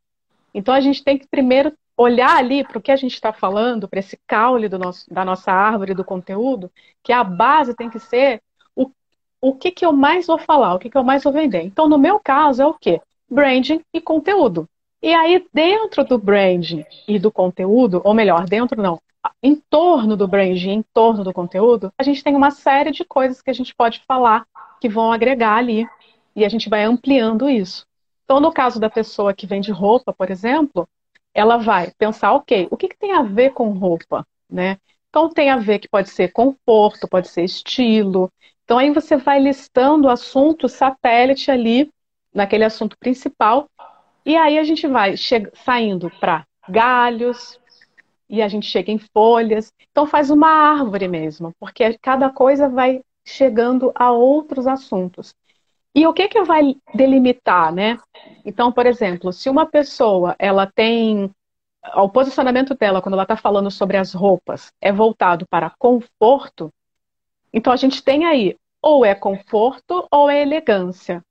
[0.53, 3.87] Então a gente tem que primeiro olhar ali para o que a gente está falando,
[3.87, 8.39] para esse caule nosso, da nossa árvore do conteúdo, que a base tem que ser
[8.75, 8.91] o,
[9.41, 11.63] o que, que eu mais vou falar, o que, que eu mais vou vender.
[11.63, 13.01] Então, no meu caso, é o quê?
[13.27, 14.69] Branding e conteúdo.
[15.03, 19.01] E aí, dentro do branding e do conteúdo, ou melhor, dentro não,
[19.43, 23.41] em torno do branding, em torno do conteúdo, a gente tem uma série de coisas
[23.41, 24.45] que a gente pode falar
[24.79, 25.85] que vão agregar ali.
[26.33, 27.85] E a gente vai ampliando isso.
[28.23, 30.87] Então, no caso da pessoa que vende roupa, por exemplo,
[31.33, 34.25] ela vai pensar, ok, o que, que tem a ver com roupa?
[34.49, 34.77] Né?
[35.09, 38.31] Então, tem a ver que pode ser conforto, pode ser estilo.
[38.63, 41.91] Então, aí você vai listando o assunto satélite ali,
[42.33, 43.67] naquele assunto principal,
[44.25, 47.59] e aí a gente vai saindo para galhos,
[48.33, 49.71] e a gente chega em folhas.
[49.91, 55.35] Então faz uma árvore mesmo, porque cada coisa vai chegando a outros assuntos.
[55.93, 57.99] E o que que vai delimitar, né?
[58.43, 61.29] Então, por exemplo, se uma pessoa ela tem
[61.95, 66.73] o posicionamento dela quando ela está falando sobre as roupas é voltado para conforto,
[67.53, 71.23] então a gente tem aí ou é conforto ou é elegância.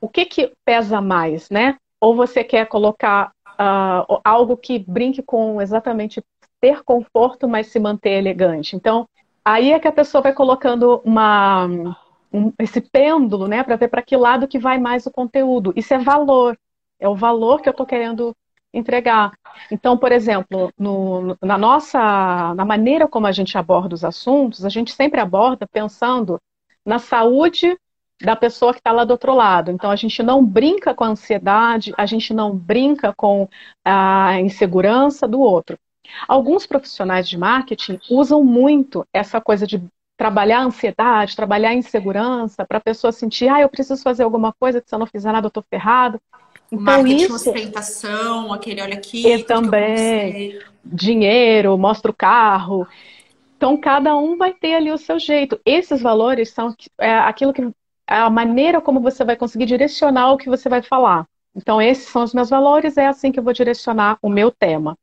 [0.00, 1.76] O que que pesa mais, né?
[2.00, 6.22] Ou você quer colocar uh, algo que brinque com exatamente
[6.60, 8.76] ter conforto, mas se manter elegante.
[8.76, 9.08] Então,
[9.44, 11.66] aí é que a pessoa vai colocando uma,
[12.32, 15.72] um, esse pêndulo, né, para ver para que lado que vai mais o conteúdo.
[15.76, 16.58] Isso é valor,
[16.98, 18.34] é o valor que eu estou querendo
[18.72, 19.32] entregar.
[19.70, 24.68] Então, por exemplo, no, na nossa, na maneira como a gente aborda os assuntos, a
[24.68, 26.38] gente sempre aborda pensando
[26.84, 27.76] na saúde
[28.20, 29.70] da pessoa que está lá do outro lado.
[29.70, 33.48] Então, a gente não brinca com a ansiedade, a gente não brinca com
[33.84, 35.78] a insegurança do outro.
[36.26, 39.82] Alguns profissionais de marketing usam muito essa coisa de
[40.16, 44.52] trabalhar a ansiedade, trabalhar a insegurança, para a pessoa sentir, ah, eu preciso fazer alguma
[44.52, 46.18] coisa, que se eu não fizer nada eu estou ferrado.
[46.72, 47.34] Então, marketing isso...
[47.34, 49.26] ostentação, aquele olha aqui.
[49.26, 52.86] E também dinheiro, mostra o carro.
[53.56, 55.60] Então, cada um vai ter ali o seu jeito.
[55.64, 57.62] Esses valores são é, aquilo que
[58.06, 61.26] a maneira como você vai conseguir direcionar o que você vai falar.
[61.54, 64.96] Então, esses são os meus valores, é assim que eu vou direcionar o meu tema.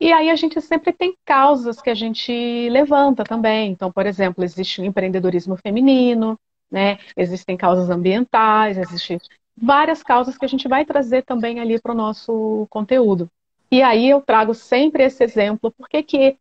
[0.00, 3.72] E aí a gente sempre tem causas que a gente levanta também.
[3.72, 6.38] Então, por exemplo, existe o empreendedorismo feminino,
[6.70, 6.98] né?
[7.16, 9.18] Existem causas ambientais, existem
[9.56, 13.28] várias causas que a gente vai trazer também ali para o nosso conteúdo.
[13.70, 16.36] E aí eu trago sempre esse exemplo, porque que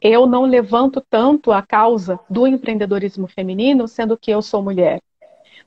[0.00, 5.00] eu não levanto tanto a causa do empreendedorismo feminino, sendo que eu sou mulher?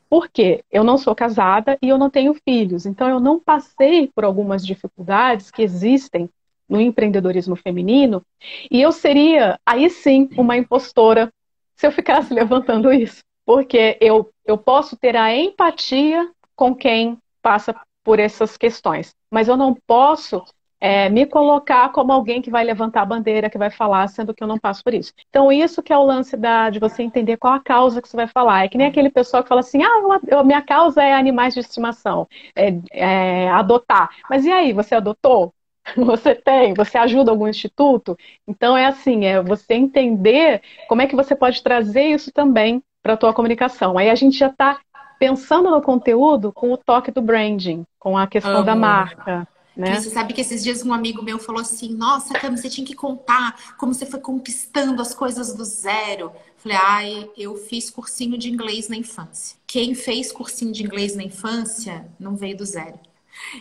[0.09, 4.23] Porque eu não sou casada e eu não tenho filhos, então eu não passei por
[4.23, 6.29] algumas dificuldades que existem
[6.67, 8.21] no empreendedorismo feminino,
[8.69, 11.31] e eu seria, aí sim, uma impostora
[11.75, 13.23] se eu ficasse levantando isso.
[13.45, 19.57] Porque eu, eu posso ter a empatia com quem passa por essas questões, mas eu
[19.57, 20.43] não posso
[20.79, 24.43] é, me colocar como alguém que vai levantar a bandeira, que vai falar, sendo que
[24.43, 25.13] eu não passo por isso.
[25.29, 28.15] Então, isso que é o lance da, de você entender qual a causa que você
[28.15, 28.63] vai falar.
[28.65, 31.59] É que nem aquele pessoal que fala assim, ah, eu, minha causa é animais de
[31.59, 34.09] estimação, é, é adotar.
[34.29, 35.53] Mas e aí, você adotou?
[35.97, 36.73] Você tem?
[36.75, 38.15] Você ajuda algum instituto?
[38.47, 43.13] Então é assim, é você entender como é que você pode trazer isso também para
[43.13, 43.97] a tua comunicação.
[43.97, 44.79] Aí a gente já está
[45.17, 49.47] pensando no conteúdo com o toque do branding, com a questão da marca.
[49.79, 49.95] Né?
[49.95, 52.93] Você sabe que esses dias um amigo meu falou assim: Nossa, Cami, você tinha que
[52.93, 56.33] contar como você foi conquistando as coisas do zero.
[56.57, 59.55] Falei, ai, eu fiz cursinho de inglês na infância.
[59.65, 62.99] Quem fez cursinho de inglês na infância não veio do zero.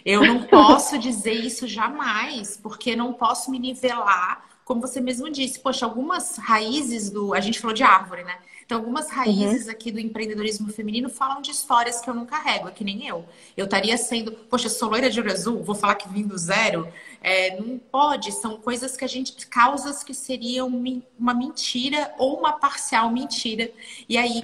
[0.04, 5.58] Eu não posso dizer isso jamais, porque não posso me nivelar, como você mesmo disse.
[5.58, 7.32] Poxa, algumas raízes do.
[7.32, 8.36] A gente falou de árvore, né?
[8.64, 9.72] Então, algumas raízes uhum.
[9.72, 13.24] aqui do empreendedorismo feminino falam de histórias que eu não carrego, é que nem eu.
[13.56, 16.86] Eu estaria sendo, poxa, sou loira de olho azul, vou falar que vim do zero.
[17.22, 19.46] É, não pode, são coisas que a gente.
[19.46, 20.70] causas que seriam
[21.18, 23.70] uma mentira ou uma parcial mentira.
[24.06, 24.42] E aí,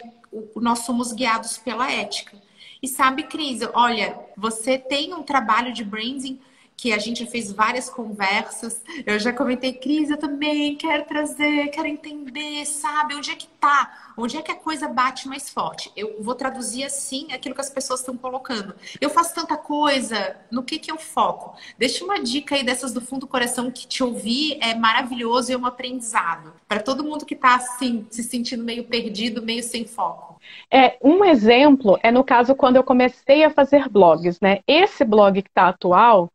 [0.57, 2.43] nós somos guiados pela ética.
[2.83, 6.41] E sabe, Cris, olha, você tem um trabalho de branding
[6.77, 8.83] que a gente fez várias conversas.
[9.07, 13.15] Eu já comentei, Cris, eu também quero trazer, quero entender, sabe?
[13.15, 14.13] Onde é que tá?
[14.17, 15.91] Onde é que a coisa bate mais forte?
[15.97, 18.75] Eu vou traduzir assim aquilo que as pessoas estão colocando.
[19.01, 21.57] Eu faço tanta coisa, no que que eu foco?
[21.79, 25.55] Deixa uma dica aí dessas do fundo do coração que te ouvir é maravilhoso e
[25.55, 26.53] é um aprendizado.
[26.69, 30.35] Para todo mundo que tá assim, se sentindo meio perdido, meio sem foco.
[30.71, 34.61] É, um exemplo é no caso quando eu comecei a fazer blogs, né?
[34.67, 36.31] Esse blog que está atual,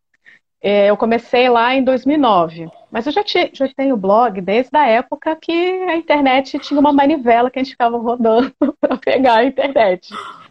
[0.62, 5.36] eu comecei lá em 2009, mas eu já, tinha, já tenho blog desde a época
[5.36, 10.10] que a internet tinha uma manivela que a gente ficava rodando para pegar a internet.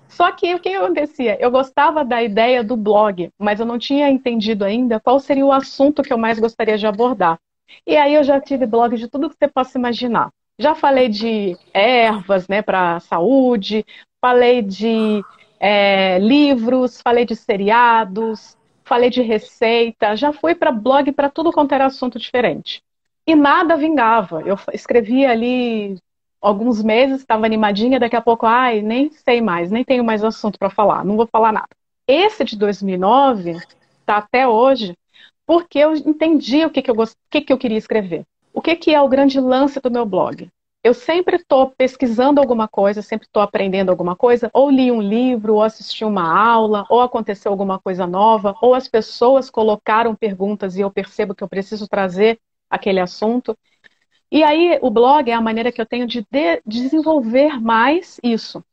[0.08, 1.36] Só que o que acontecia?
[1.38, 5.52] Eu gostava da ideia do blog, mas eu não tinha entendido ainda qual seria o
[5.52, 7.38] assunto que eu mais gostaria de abordar.
[7.86, 10.30] E aí eu já tive blog de tudo que você possa imaginar.
[10.58, 13.84] Já falei de ervas, né, para saúde,
[14.20, 15.22] falei de
[15.60, 18.56] é, livros, falei de seriados,
[18.88, 22.82] falei de receita, já fui para blog para tudo quanto era assunto diferente.
[23.26, 24.40] E nada vingava.
[24.42, 25.98] Eu escrevia ali
[26.40, 30.58] alguns meses, estava animadinha, daqui a pouco, ai, nem sei mais, nem tenho mais assunto
[30.58, 31.68] para falar, não vou falar nada.
[32.06, 33.58] Esse de 2009
[34.00, 34.96] está até hoje,
[35.46, 37.14] porque eu entendi o que, que, eu, gost...
[37.14, 38.24] o que, que eu queria escrever.
[38.52, 40.48] O que, que é o grande lance do meu blog?
[40.82, 45.54] Eu sempre estou pesquisando alguma coisa, sempre estou aprendendo alguma coisa, ou li um livro,
[45.54, 50.80] ou assisti uma aula, ou aconteceu alguma coisa nova, ou as pessoas colocaram perguntas e
[50.80, 53.58] eu percebo que eu preciso trazer aquele assunto.
[54.30, 58.64] E aí o blog é a maneira que eu tenho de, de desenvolver mais isso.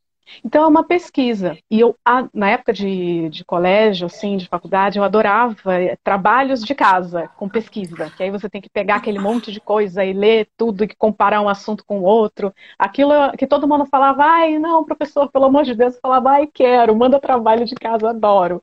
[0.43, 1.57] Então é uma pesquisa.
[1.69, 1.95] E eu,
[2.33, 7.49] na época de, de colégio, assim, de faculdade, eu adorava eh, trabalhos de casa com
[7.49, 8.09] pesquisa.
[8.11, 11.41] Que aí você tem que pegar aquele monte de coisa e ler tudo e comparar
[11.41, 12.53] um assunto com o outro.
[12.77, 16.47] Aquilo que todo mundo falava, ai, não, professor, pelo amor de Deus, eu falava, ai,
[16.47, 18.61] quero, manda trabalho de casa, adoro.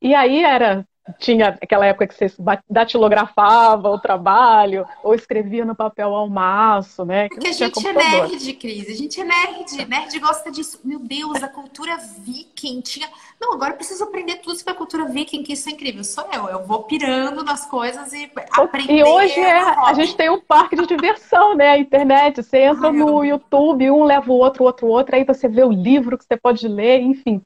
[0.00, 0.86] E aí era
[1.18, 2.32] tinha aquela época que você
[2.68, 7.28] datilografava o trabalho ou escrevia no papel ao maço, né?
[7.28, 8.88] Porque a gente é nerd, Cris.
[8.88, 9.88] A gente é nerd.
[9.88, 10.80] Nerd gosta disso.
[10.84, 13.08] Meu Deus, a cultura viking tinha.
[13.40, 16.04] Não, agora eu preciso aprender tudo sobre a cultura viking, que isso é incrível.
[16.04, 16.48] Sou eu.
[16.48, 18.98] Eu vou pirando nas coisas e aprendendo.
[18.98, 21.70] E hoje é, a gente tem um parque de diversão, né?
[21.70, 22.42] A internet.
[22.42, 23.36] Você entra Ai, no eu...
[23.36, 26.24] YouTube, um leva o outro, o outro, o outro, aí você vê o livro que
[26.24, 27.42] você pode ler, enfim.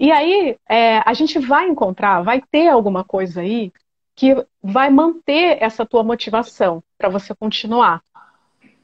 [0.00, 3.70] E aí é, a gente vai encontrar, vai ter alguma coisa aí
[4.16, 8.02] que vai manter essa tua motivação para você continuar.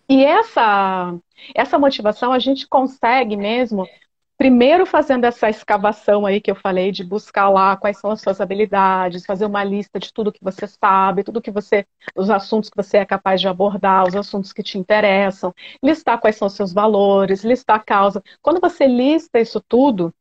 [0.07, 1.14] E essa,
[1.55, 3.89] essa motivação a gente consegue mesmo,
[4.37, 8.39] primeiro fazendo essa escavação aí que eu falei, de buscar lá quais são as suas
[8.39, 12.77] habilidades, fazer uma lista de tudo que você sabe, tudo que você, os assuntos que
[12.77, 16.75] você é capaz de abordar, os assuntos que te interessam, listar quais são os seus
[16.75, 18.23] valores, listar a causa.
[18.43, 20.12] Quando você lista isso tudo,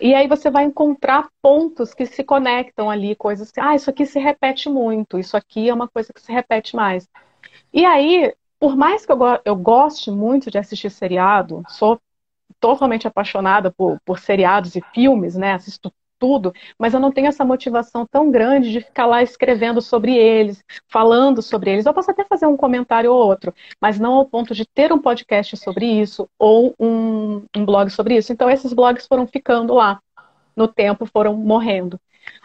[0.00, 4.06] e aí você vai encontrar pontos que se conectam ali, coisas que, ah, isso aqui
[4.06, 7.08] se repete muito, isso aqui é uma coisa que se repete mais.
[7.72, 12.00] E aí, por mais que eu, eu goste muito de assistir seriado, sou
[12.60, 15.54] totalmente apaixonada por, por seriados e filmes, né?
[15.54, 20.14] Assisto tudo, mas eu não tenho essa motivação tão grande de ficar lá escrevendo sobre
[20.14, 21.86] eles, falando sobre eles.
[21.86, 24.98] Eu posso até fazer um comentário ou outro, mas não ao ponto de ter um
[24.98, 28.32] podcast sobre isso ou um, um blog sobre isso.
[28.32, 29.98] Então, esses blogs foram ficando lá
[30.54, 31.98] no tempo, foram morrendo.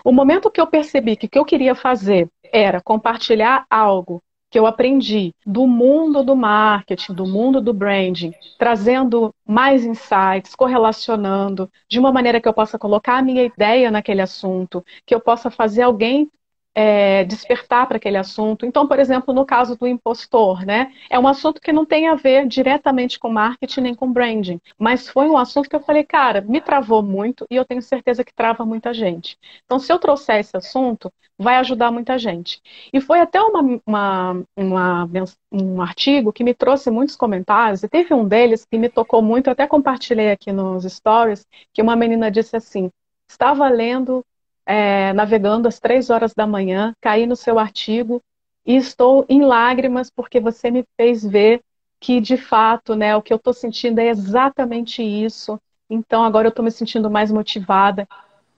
[0.03, 4.59] O momento que eu percebi que o que eu queria fazer era compartilhar algo que
[4.59, 11.99] eu aprendi do mundo do marketing, do mundo do branding, trazendo mais insights, correlacionando, de
[11.99, 15.81] uma maneira que eu possa colocar a minha ideia naquele assunto, que eu possa fazer
[15.81, 16.29] alguém
[16.75, 18.65] é, despertar para aquele assunto.
[18.65, 20.91] Então, por exemplo, no caso do impostor, né?
[21.09, 25.07] É um assunto que não tem a ver diretamente com marketing nem com branding, mas
[25.07, 28.33] foi um assunto que eu falei, cara, me travou muito e eu tenho certeza que
[28.33, 29.37] trava muita gente.
[29.63, 32.61] Então, se eu trouxer esse assunto, vai ajudar muita gente.
[32.93, 35.09] E foi até uma, uma, uma
[35.51, 39.47] um artigo que me trouxe muitos comentários, e teve um deles que me tocou muito,
[39.47, 42.89] eu até compartilhei aqui nos stories, que uma menina disse assim:
[43.29, 44.23] estava lendo
[44.65, 48.21] é, navegando às três horas da manhã, caí no seu artigo
[48.65, 51.61] e estou em lágrimas porque você me fez ver
[51.99, 55.59] que, de fato, né, o que eu estou sentindo é exatamente isso.
[55.89, 58.07] Então, agora eu estou me sentindo mais motivada.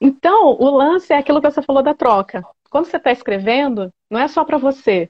[0.00, 2.44] Então, o lance é aquilo que você falou da troca.
[2.70, 5.08] Quando você está escrevendo, não é só para você.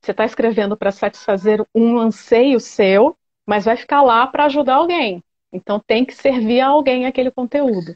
[0.00, 3.16] Você está escrevendo para satisfazer um anseio seu,
[3.46, 5.22] mas vai ficar lá para ajudar alguém.
[5.52, 7.94] Então, tem que servir a alguém aquele conteúdo.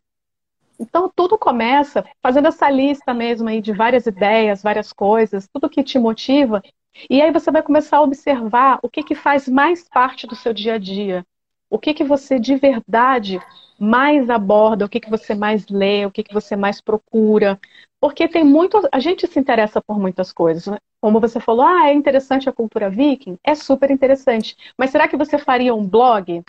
[0.79, 5.83] Então, tudo começa fazendo essa lista mesmo aí de várias ideias, várias coisas, tudo que
[5.83, 6.63] te motiva.
[7.09, 10.53] E aí você vai começar a observar o que, que faz mais parte do seu
[10.53, 11.25] dia a dia.
[11.69, 13.41] O que, que você de verdade
[13.79, 17.59] mais aborda, o que, que você mais lê, o que, que você mais procura.
[18.01, 18.81] Porque tem muito.
[18.93, 20.67] A gente se interessa por muitas coisas.
[20.67, 20.79] Né?
[21.01, 23.39] Como você falou, ah, é interessante a cultura viking?
[23.43, 24.57] É super interessante.
[24.79, 26.43] Mas será que você faria um blog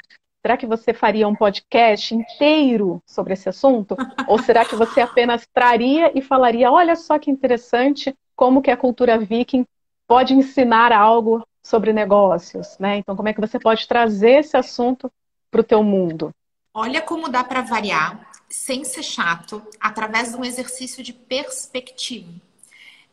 [0.45, 3.97] Será que você faria um podcast inteiro sobre esse assunto?
[4.27, 8.77] Ou será que você apenas traria e falaria, olha só que interessante, como que a
[8.77, 9.65] cultura viking
[10.07, 12.97] pode ensinar algo sobre negócios, né?
[12.97, 15.11] Então, como é que você pode trazer esse assunto
[15.49, 16.29] para o teu mundo?
[16.71, 22.29] Olha como dá para variar, sem ser chato, através de um exercício de perspectiva.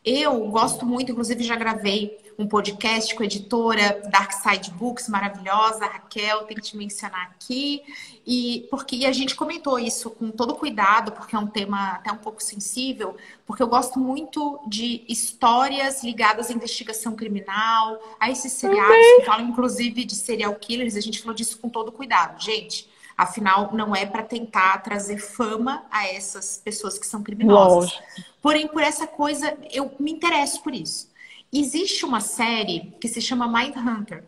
[0.05, 5.85] Eu gosto muito, inclusive já gravei um podcast com a editora Dark Side Books, maravilhosa,
[5.85, 7.81] Raquel, tem que te mencionar aqui.
[8.25, 12.17] E porque a gente comentou isso com todo cuidado, porque é um tema até um
[12.17, 18.95] pouco sensível, porque eu gosto muito de histórias ligadas à investigação criminal, a esses seriados
[18.95, 19.19] uhum.
[19.19, 22.41] que falam inclusive de serial killers, a gente falou disso com todo cuidado.
[22.41, 27.91] Gente, Afinal, não é para tentar trazer fama a essas pessoas que são criminosas.
[27.91, 28.03] Lógico.
[28.41, 31.11] Porém, por essa coisa, eu me interesso por isso.
[31.51, 34.23] Existe uma série que se chama Mind Hunter.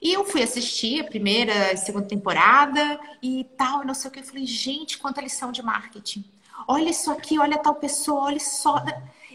[0.00, 4.12] E eu fui assistir a primeira e segunda temporada e tal, e não sei o
[4.12, 4.20] que.
[4.20, 6.24] Eu falei, gente, quanta lição de marketing.
[6.66, 8.82] Olha isso aqui, olha tal pessoa, olha só.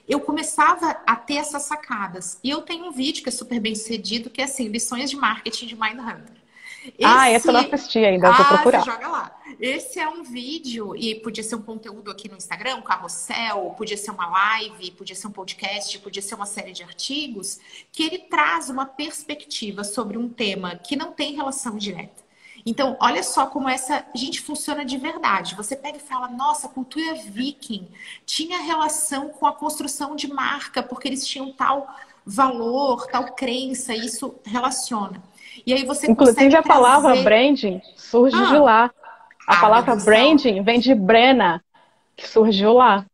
[0.08, 2.40] Eu começava a ter essas sacadas.
[2.44, 5.16] E eu tenho um vídeo que é super bem sucedido, que é assim, lições de
[5.16, 6.35] marketing de Mind Hunter.
[6.88, 7.04] Esse...
[7.04, 8.84] Ah, essa eu não assisti ainda, ah, vou procurar.
[8.84, 9.40] Você joga lá.
[9.60, 13.96] Esse é um vídeo, e podia ser um conteúdo aqui no Instagram, um carrossel, podia
[13.96, 17.60] ser uma live, podia ser um podcast, podia ser uma série de artigos,
[17.92, 22.26] que ele traz uma perspectiva sobre um tema que não tem relação direta.
[22.66, 25.56] Então, olha só como essa gente funciona de verdade.
[25.56, 27.88] Você pega e fala: nossa, a cultura viking
[28.26, 31.88] tinha relação com a construção de marca, porque eles tinham tal
[32.26, 35.22] valor, tal crença, isso relaciona.
[35.66, 36.68] E aí você Inclusive a trazer...
[36.68, 38.46] palavra branding surge ah.
[38.46, 38.92] de lá.
[39.48, 41.64] A ah, palavra branding vem de Brena,
[42.16, 43.06] que surgiu lá.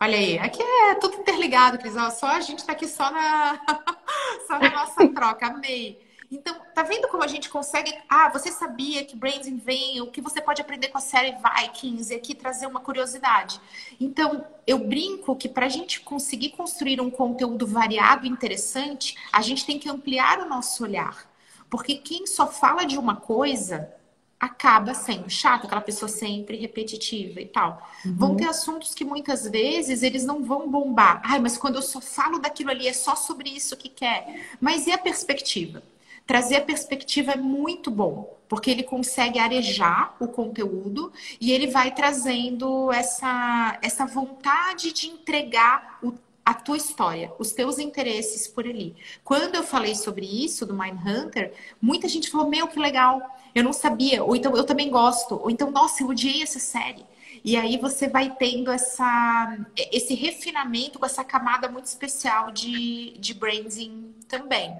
[0.00, 1.94] Olha aí, aqui é tudo interligado, Cris.
[2.14, 3.60] Só a gente está aqui só na,
[4.46, 5.46] só na nossa troca.
[5.46, 6.00] Amei.
[6.30, 7.92] Então, tá vendo como a gente consegue.
[8.08, 12.12] Ah, você sabia que Branding vem, o que você pode aprender com a série Vikings
[12.12, 13.60] e aqui trazer uma curiosidade.
[13.98, 19.40] Então, eu brinco que para a gente conseguir construir um conteúdo variado e interessante, a
[19.40, 21.26] gente tem que ampliar o nosso olhar.
[21.70, 23.92] Porque quem só fala de uma coisa
[24.40, 27.82] acaba sendo chato, aquela pessoa sempre repetitiva e tal.
[28.04, 28.16] Uhum.
[28.16, 31.20] Vão ter assuntos que muitas vezes eles não vão bombar.
[31.24, 34.46] Ai, mas quando eu só falo daquilo ali é só sobre isso que quer.
[34.60, 35.82] Mas e a perspectiva?
[36.24, 41.10] Trazer a perspectiva é muito bom, porque ele consegue arejar o conteúdo
[41.40, 46.12] e ele vai trazendo essa, essa vontade de entregar o
[46.48, 48.96] a tua história, os teus interesses por ali.
[49.22, 53.20] Quando eu falei sobre isso do Mindhunter, muita gente falou: Meu, que legal,
[53.54, 57.04] eu não sabia, ou então eu também gosto, ou então, nossa, eu odiei essa série.
[57.44, 59.58] E aí você vai tendo essa,
[59.92, 64.74] esse refinamento com essa camada muito especial de, de branding também.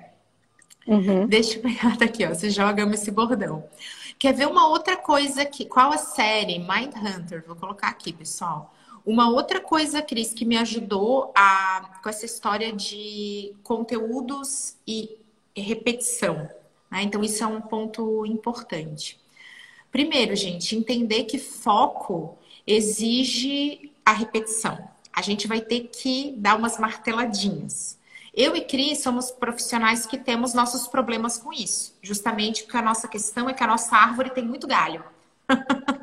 [0.87, 1.27] Uhum.
[1.27, 2.31] Deixa eu pegar daqui, ó.
[2.31, 3.63] Você joga esse bordão.
[4.19, 5.67] Quer ver uma outra coisa aqui?
[5.67, 6.59] Qual a série?
[6.59, 7.45] Mindhunter.
[7.47, 8.75] Vou colocar aqui, pessoal.
[9.09, 15.17] Uma outra coisa, Cris, que me ajudou a, com essa história de conteúdos e
[15.57, 16.47] repetição.
[16.91, 17.05] Né?
[17.05, 19.19] Então, isso é um ponto importante.
[19.91, 22.37] Primeiro, gente, entender que foco
[22.67, 24.79] exige a repetição.
[25.11, 27.99] A gente vai ter que dar umas marteladinhas.
[28.35, 33.09] Eu e Cris somos profissionais que temos nossos problemas com isso, justamente porque a nossa
[33.09, 35.03] questão é que a nossa árvore tem muito galho.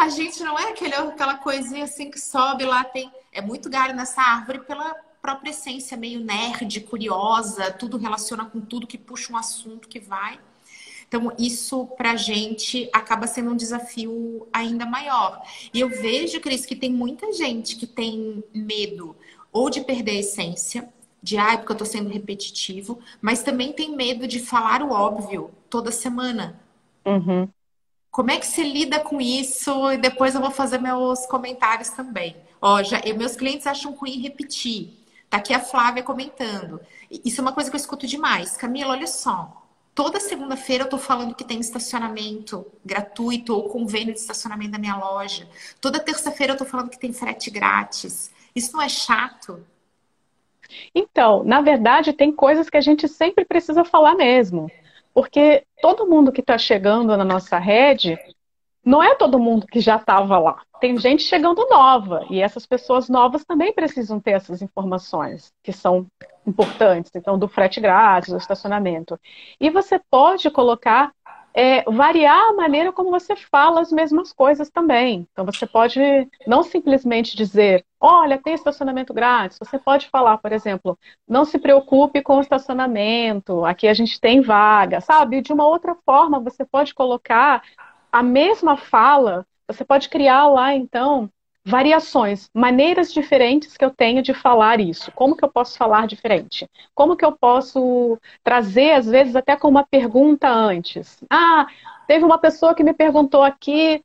[0.00, 3.12] a gente não é aquele, aquela coisinha assim que sobe lá, tem.
[3.30, 8.86] É muito galho nessa árvore pela própria essência meio nerd, curiosa, tudo relaciona com tudo
[8.86, 10.40] que puxa um assunto que vai.
[11.06, 15.42] Então, isso pra gente acaba sendo um desafio ainda maior.
[15.74, 19.14] E eu vejo, Cris, que tem muita gente que tem medo
[19.52, 20.88] ou de perder a essência,
[21.22, 25.50] de ah, porque eu tô sendo repetitivo, mas também tem medo de falar o óbvio
[25.68, 26.58] toda semana.
[27.04, 27.48] Uhum.
[28.10, 29.92] Como é que você lida com isso?
[29.92, 32.36] E depois eu vou fazer meus comentários também.
[32.60, 34.98] Ó, já, meus clientes acham ruim repetir.
[35.28, 36.80] Tá aqui a Flávia comentando.
[37.24, 38.56] Isso é uma coisa que eu escuto demais.
[38.56, 39.60] Camila, olha só.
[39.94, 44.96] Toda segunda-feira eu tô falando que tem estacionamento gratuito ou convênio de estacionamento da minha
[44.96, 45.48] loja.
[45.80, 48.32] Toda terça-feira eu tô falando que tem frete grátis.
[48.54, 49.64] Isso não é chato?
[50.94, 54.70] Então, na verdade, tem coisas que a gente sempre precisa falar mesmo.
[55.20, 58.18] Porque todo mundo que está chegando na nossa rede,
[58.82, 60.62] não é todo mundo que já estava lá.
[60.80, 62.24] Tem gente chegando nova.
[62.30, 66.06] E essas pessoas novas também precisam ter essas informações, que são
[66.46, 67.10] importantes.
[67.14, 69.20] Então, do frete grátis, do estacionamento.
[69.60, 71.12] E você pode colocar
[71.54, 75.26] é, variar a maneira como você fala as mesmas coisas também.
[75.32, 76.00] Então, você pode
[76.46, 79.58] não simplesmente dizer, olha, tem estacionamento grátis.
[79.58, 80.98] Você pode falar, por exemplo,
[81.28, 85.40] não se preocupe com o estacionamento, aqui a gente tem vaga, sabe?
[85.42, 87.62] De uma outra forma, você pode colocar
[88.12, 91.30] a mesma fala, você pode criar lá, então,
[91.64, 95.12] variações, maneiras diferentes que eu tenho de falar isso.
[95.12, 96.68] Como que eu posso falar diferente?
[96.94, 101.18] Como que eu posso trazer, às vezes, até com uma pergunta antes?
[101.30, 101.66] Ah,
[102.06, 104.02] teve uma pessoa que me perguntou aqui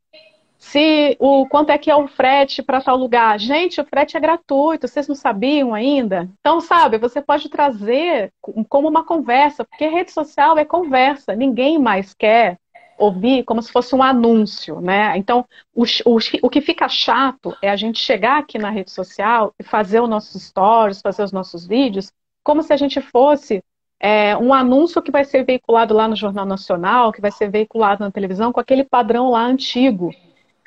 [0.58, 3.40] se o quanto é que é o frete para tal lugar.
[3.40, 6.30] Gente, o frete é gratuito, vocês não sabiam ainda?
[6.40, 8.34] Então, sabe, você pode trazer
[8.68, 12.58] como uma conversa, porque rede social é conversa, ninguém mais quer
[12.98, 15.18] ouvir como se fosse um anúncio, né?
[15.18, 19.54] Então, o, o, o que fica chato é a gente chegar aqui na rede social
[19.60, 22.12] e fazer os nossos stories, fazer os nossos vídeos,
[22.44, 23.64] como se a gente fosse
[24.00, 28.04] é, um anúncio que vai ser veiculado lá no Jornal Nacional, que vai ser veiculado
[28.04, 30.14] na televisão, com aquele padrão lá antigo,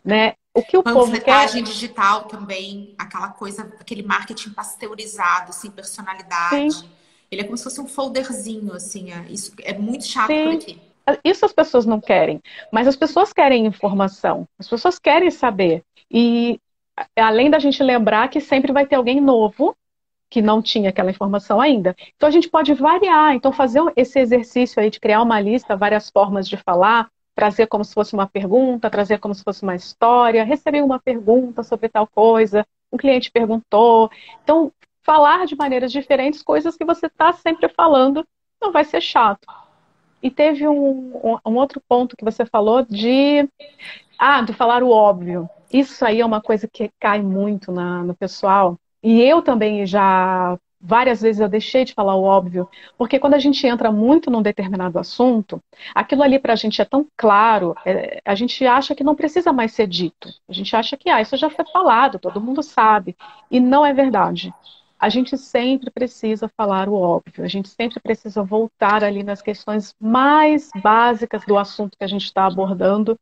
[0.05, 0.35] né?
[0.55, 1.47] O que o povo quer...
[1.63, 6.73] digital também, aquela coisa, aquele marketing pasteurizado, sem personalidade.
[6.73, 6.91] Sim.
[7.31, 9.13] Ele é como se fosse um folderzinho, assim.
[9.13, 10.45] É, isso é muito chato Sim.
[10.45, 10.88] por aqui.
[11.25, 12.41] Isso as pessoas não querem,
[12.73, 15.83] mas as pessoas querem informação, as pessoas querem saber.
[16.11, 16.61] E
[17.17, 19.77] além da gente lembrar que sempre vai ter alguém novo
[20.31, 21.97] que não tinha aquela informação ainda.
[22.17, 26.11] Então a gente pode variar, então fazer esse exercício aí de criar uma lista, várias
[26.11, 30.45] formas de falar, trazer como se fosse uma pergunta, trazer como se fosse uma história,
[30.45, 34.11] receber uma pergunta sobre tal coisa, um cliente perguntou.
[34.43, 38.27] Então, falar de maneiras diferentes, coisas que você está sempre falando,
[38.61, 39.47] não vai ser chato.
[40.23, 43.49] E teve um, um, outro ponto que você falou de.
[44.19, 45.49] Ah, de falar o óbvio.
[45.73, 48.79] Isso aí é uma coisa que cai muito na, no pessoal.
[49.03, 53.39] E eu também já várias vezes eu deixei de falar o óbvio, porque quando a
[53.39, 55.61] gente entra muito num determinado assunto,
[55.95, 59.53] aquilo ali para a gente é tão claro, é, a gente acha que não precisa
[59.53, 60.29] mais ser dito.
[60.49, 63.17] A gente acha que ah, isso já foi falado, todo mundo sabe.
[63.51, 64.55] E não é verdade.
[64.99, 69.95] A gente sempre precisa falar o óbvio, a gente sempre precisa voltar ali nas questões
[70.01, 73.17] mais básicas do assunto que a gente está abordando,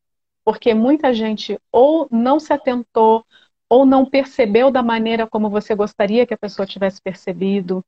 [0.45, 3.24] porque muita gente ou não se atentou,
[3.68, 7.85] ou não percebeu da maneira como você gostaria que a pessoa tivesse percebido.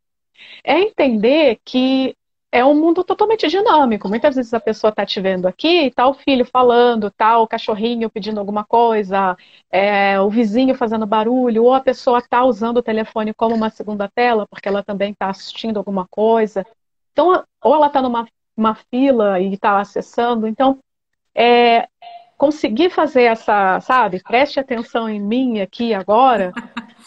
[0.65, 2.15] É entender que
[2.51, 4.09] é um mundo totalmente dinâmico.
[4.09, 8.09] Muitas vezes a pessoa está te vendo aqui, está o filho falando, tá o cachorrinho
[8.11, 9.37] pedindo alguma coisa,
[9.71, 14.09] é, o vizinho fazendo barulho, ou a pessoa está usando o telefone como uma segunda
[14.09, 16.67] tela, porque ela também está assistindo alguma coisa.
[17.13, 18.27] Então, ou ela está numa
[18.57, 20.47] uma fila e está acessando.
[20.47, 20.79] Então,
[21.35, 21.89] é,
[22.37, 26.53] conseguir fazer essa, sabe, preste atenção em mim aqui agora,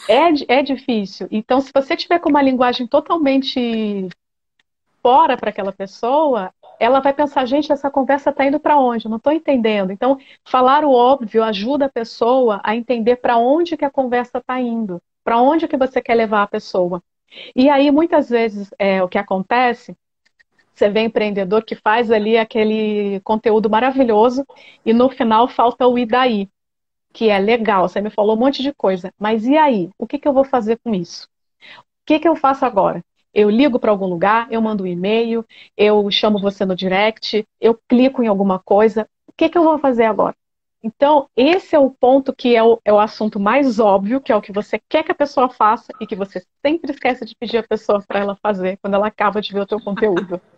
[0.08, 1.28] é, é difícil.
[1.30, 4.08] Então, se você tiver com uma linguagem totalmente
[5.02, 9.06] fora para aquela pessoa, ela vai pensar, gente, essa conversa está indo para onde?
[9.06, 9.92] Eu não estou entendendo.
[9.92, 14.60] Então, falar o óbvio ajuda a pessoa a entender para onde que a conversa está
[14.60, 17.02] indo, para onde que você quer levar a pessoa.
[17.56, 19.96] E aí, muitas vezes, é, o que acontece
[20.74, 24.46] você vê empreendedor que faz ali aquele conteúdo maravilhoso
[24.86, 26.50] e no final falta o e daí,
[27.14, 27.88] que é legal.
[27.88, 29.92] Você me falou um monte de coisa, mas e aí?
[29.98, 31.28] O que, que eu vou fazer com isso?
[31.78, 33.04] O que, que eu faço agora?
[33.34, 35.46] Eu ligo para algum lugar, eu mando um e-mail,
[35.78, 39.08] eu chamo você no direct, eu clico em alguma coisa.
[39.28, 40.36] O que, que eu vou fazer agora?
[40.84, 44.36] Então, esse é o ponto que é o, é o assunto mais óbvio, que é
[44.36, 47.58] o que você quer que a pessoa faça e que você sempre esquece de pedir
[47.58, 50.42] a pessoa para ela fazer quando ela acaba de ver o teu conteúdo.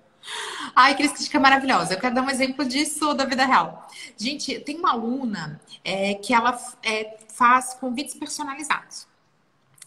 [0.73, 1.93] Ai, Cristística maravilhosa.
[1.93, 3.85] Eu quero dar um exemplo disso da vida real.
[4.17, 9.05] Gente, tem uma aluna é, que ela é, faz convites personalizados.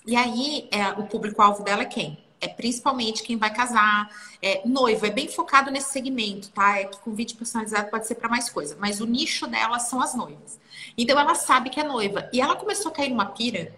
[0.07, 2.26] E aí, é, o público-alvo dela é quem?
[2.41, 4.11] É principalmente quem vai casar,
[4.43, 6.78] é, noivo, é bem focado nesse segmento, tá?
[6.78, 10.14] É que convite personalizado pode ser para mais coisa, mas o nicho dela são as
[10.14, 10.59] noivas.
[10.97, 12.28] Então ela sabe que é noiva.
[12.32, 13.74] E ela começou a cair numa pira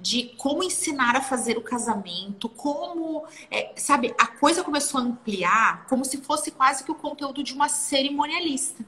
[0.00, 5.86] de como ensinar a fazer o casamento, como, é, sabe, a coisa começou a ampliar
[5.86, 8.84] como se fosse quase que o conteúdo de uma cerimonialista.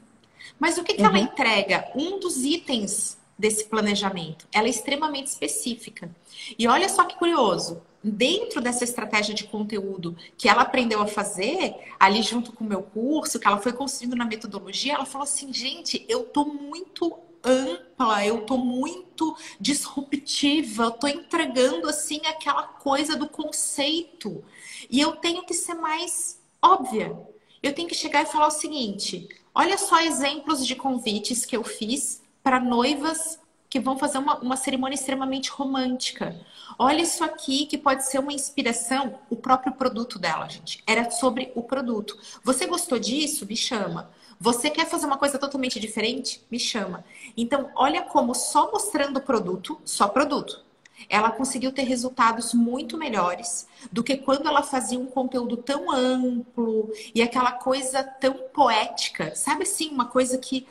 [0.58, 1.08] Mas o que, que uhum.
[1.08, 1.90] ela entrega?
[1.94, 4.46] Um dos itens desse planejamento.
[4.52, 6.10] Ela é extremamente específica.
[6.58, 11.74] E olha só que curioso, dentro dessa estratégia de conteúdo que ela aprendeu a fazer,
[11.98, 15.52] ali junto com o meu curso, que ela foi construindo na metodologia, ela falou assim:
[15.52, 23.16] gente, eu tô muito ampla, eu tô muito disruptiva, eu tô entregando assim aquela coisa
[23.16, 24.44] do conceito.
[24.90, 27.16] E eu tenho que ser mais óbvia.
[27.62, 31.64] Eu tenho que chegar e falar o seguinte: olha só exemplos de convites que eu
[31.64, 33.40] fiz para noivas
[33.74, 36.40] que vão fazer uma, uma cerimônia extremamente romântica.
[36.78, 40.80] Olha isso aqui que pode ser uma inspiração, o próprio produto dela, gente.
[40.86, 42.16] Era sobre o produto.
[42.44, 43.44] Você gostou disso?
[43.44, 44.12] Me chama.
[44.38, 46.40] Você quer fazer uma coisa totalmente diferente?
[46.48, 47.04] Me chama.
[47.36, 50.64] Então, olha como só mostrando o produto, só produto,
[51.08, 56.92] ela conseguiu ter resultados muito melhores do que quando ela fazia um conteúdo tão amplo
[57.12, 59.34] e aquela coisa tão poética.
[59.34, 60.64] Sabe assim, uma coisa que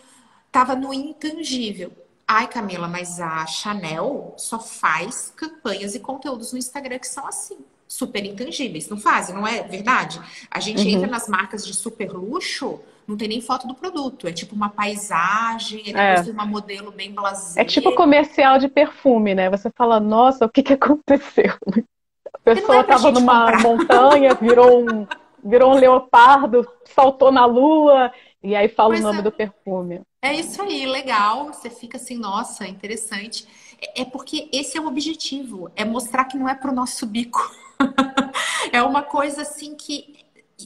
[0.48, 1.92] estava no intangível.
[2.36, 7.60] Ai, Camila, mas a Chanel só faz campanhas e conteúdos no Instagram que são assim
[7.88, 8.90] super intangíveis.
[8.90, 10.20] Não fazem, não é verdade?
[10.50, 10.96] A gente uhum.
[10.96, 14.28] entra nas marcas de super luxo, não tem nem foto do produto.
[14.28, 16.32] É tipo uma paisagem, é depois é.
[16.32, 17.62] uma modelo bem blasé.
[17.62, 19.48] É tipo comercial de perfume, né?
[19.52, 21.54] Você fala, nossa, o que, que aconteceu?
[22.34, 23.62] A pessoa estava é numa comprar.
[23.62, 25.08] montanha, virou um,
[25.46, 28.12] virou um leopardo, saltou na lua,
[28.42, 29.22] e aí fala pois o nome é.
[29.22, 30.02] do perfume.
[30.24, 31.48] É isso aí, legal.
[31.48, 33.46] Você fica assim, nossa, interessante.
[33.82, 37.42] É, é porque esse é o objetivo, é mostrar que não é pro nosso bico.
[38.72, 40.24] é uma coisa assim que.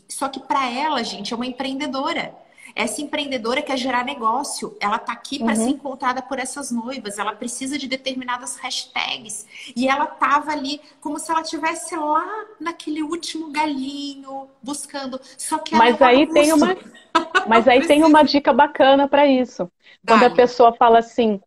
[0.08, 2.36] Só que para ela, gente, é uma empreendedora.
[2.78, 4.78] Essa empreendedora quer gerar negócio.
[4.80, 5.56] Ela tá aqui para uhum.
[5.56, 7.18] ser encontrada por essas noivas.
[7.18, 9.48] Ela precisa de determinadas hashtags.
[9.76, 15.20] E ela tava ali como se ela tivesse lá naquele último galinho buscando.
[15.36, 16.78] Só que Mas aí tem uma
[17.48, 19.72] Mas aí tem uma dica bacana para isso.
[20.06, 21.42] Quando a pessoa fala assim,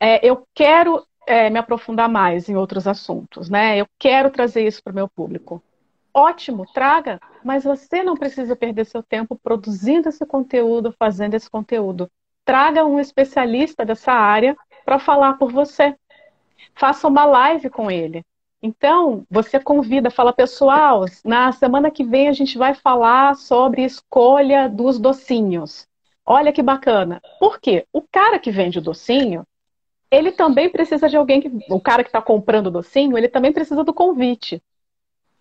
[0.00, 3.76] é, eu quero é, me aprofundar mais em outros assuntos, né?
[3.76, 5.62] Eu quero trazer isso para o meu público.
[6.12, 12.10] Ótimo, traga, mas você não precisa perder seu tempo produzindo esse conteúdo, fazendo esse conteúdo.
[12.44, 15.94] Traga um especialista dessa área para falar por você.
[16.74, 18.24] Faça uma live com ele.
[18.62, 24.68] Então, você convida, fala, pessoal, na semana que vem a gente vai falar sobre escolha
[24.68, 25.88] dos docinhos.
[26.26, 27.20] Olha que bacana.
[27.38, 27.86] Por quê?
[27.92, 29.46] O cara que vende o docinho,
[30.10, 31.50] ele também precisa de alguém que.
[31.70, 34.62] O cara que está comprando o docinho, ele também precisa do convite.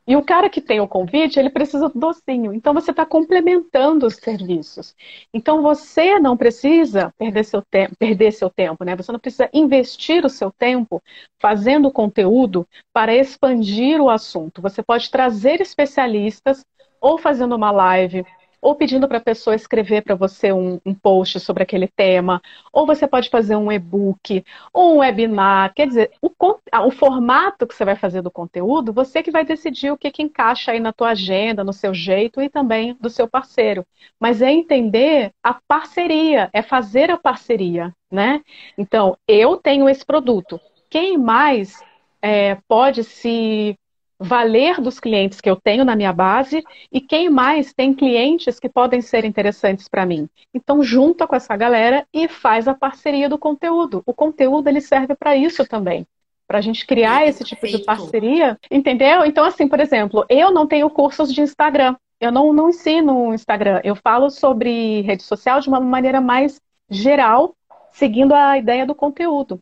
[0.09, 2.51] E o cara que tem o convite, ele precisa do docinho.
[2.51, 4.95] Então você está complementando os serviços.
[5.31, 8.95] Então você não precisa perder seu tempo, perder seu tempo, né?
[8.95, 10.99] Você não precisa investir o seu tempo
[11.39, 14.63] fazendo conteúdo para expandir o assunto.
[14.63, 16.65] Você pode trazer especialistas
[16.99, 18.25] ou fazendo uma live
[18.61, 22.41] ou pedindo para a pessoa escrever para você um, um, post sobre aquele tema,
[22.71, 24.43] ou você pode fazer um e-book,
[24.73, 25.73] ou um webinar.
[25.73, 29.91] Quer dizer, o, o, formato que você vai fazer do conteúdo, você que vai decidir
[29.91, 33.27] o que, que encaixa aí na tua agenda, no seu jeito e também do seu
[33.27, 33.85] parceiro.
[34.19, 38.41] Mas é entender a parceria, é fazer a parceria, né?
[38.77, 40.59] Então, eu tenho esse produto.
[40.89, 41.81] Quem mais
[42.21, 43.77] é, pode se
[44.19, 46.61] valer dos clientes que eu tenho na minha base
[46.91, 50.27] e quem mais tem clientes que podem ser interessantes para mim.
[50.53, 54.03] Então, junta com essa galera e faz a parceria do conteúdo.
[54.05, 56.05] O conteúdo ele serve para isso também.
[56.45, 59.23] Para a gente criar esse tipo de parceria, entendeu?
[59.23, 61.95] Então, assim, por exemplo, eu não tenho cursos de Instagram.
[62.19, 63.79] Eu não, não ensino Instagram.
[63.83, 66.59] Eu falo sobre rede social de uma maneira mais
[66.89, 67.55] geral,
[67.91, 69.59] seguindo a ideia do conteúdo.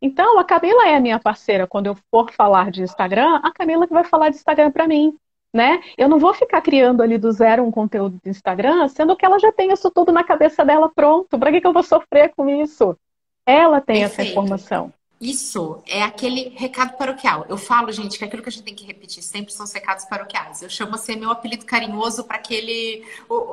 [0.00, 1.66] Então, a Camila é a minha parceira.
[1.66, 5.16] Quando eu for falar de Instagram, a Camila que vai falar de Instagram para mim.
[5.52, 5.82] Né?
[5.98, 9.36] Eu não vou ficar criando ali do zero um conteúdo de Instagram, sendo que ela
[9.38, 11.36] já tem isso tudo na cabeça dela pronto.
[11.36, 12.96] Para que, que eu vou sofrer com isso?
[13.44, 14.20] Ela tem Perfeito.
[14.20, 14.92] essa informação.
[15.20, 17.44] Isso é aquele recado paroquial.
[17.46, 20.06] Eu falo, gente, que aquilo que a gente tem que repetir sempre são os recados
[20.06, 20.62] paroquiais.
[20.62, 23.04] Eu chamo assim meu apelido carinhoso para aquele.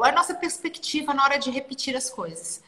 [0.04, 2.64] a nossa perspectiva na hora de repetir as coisas.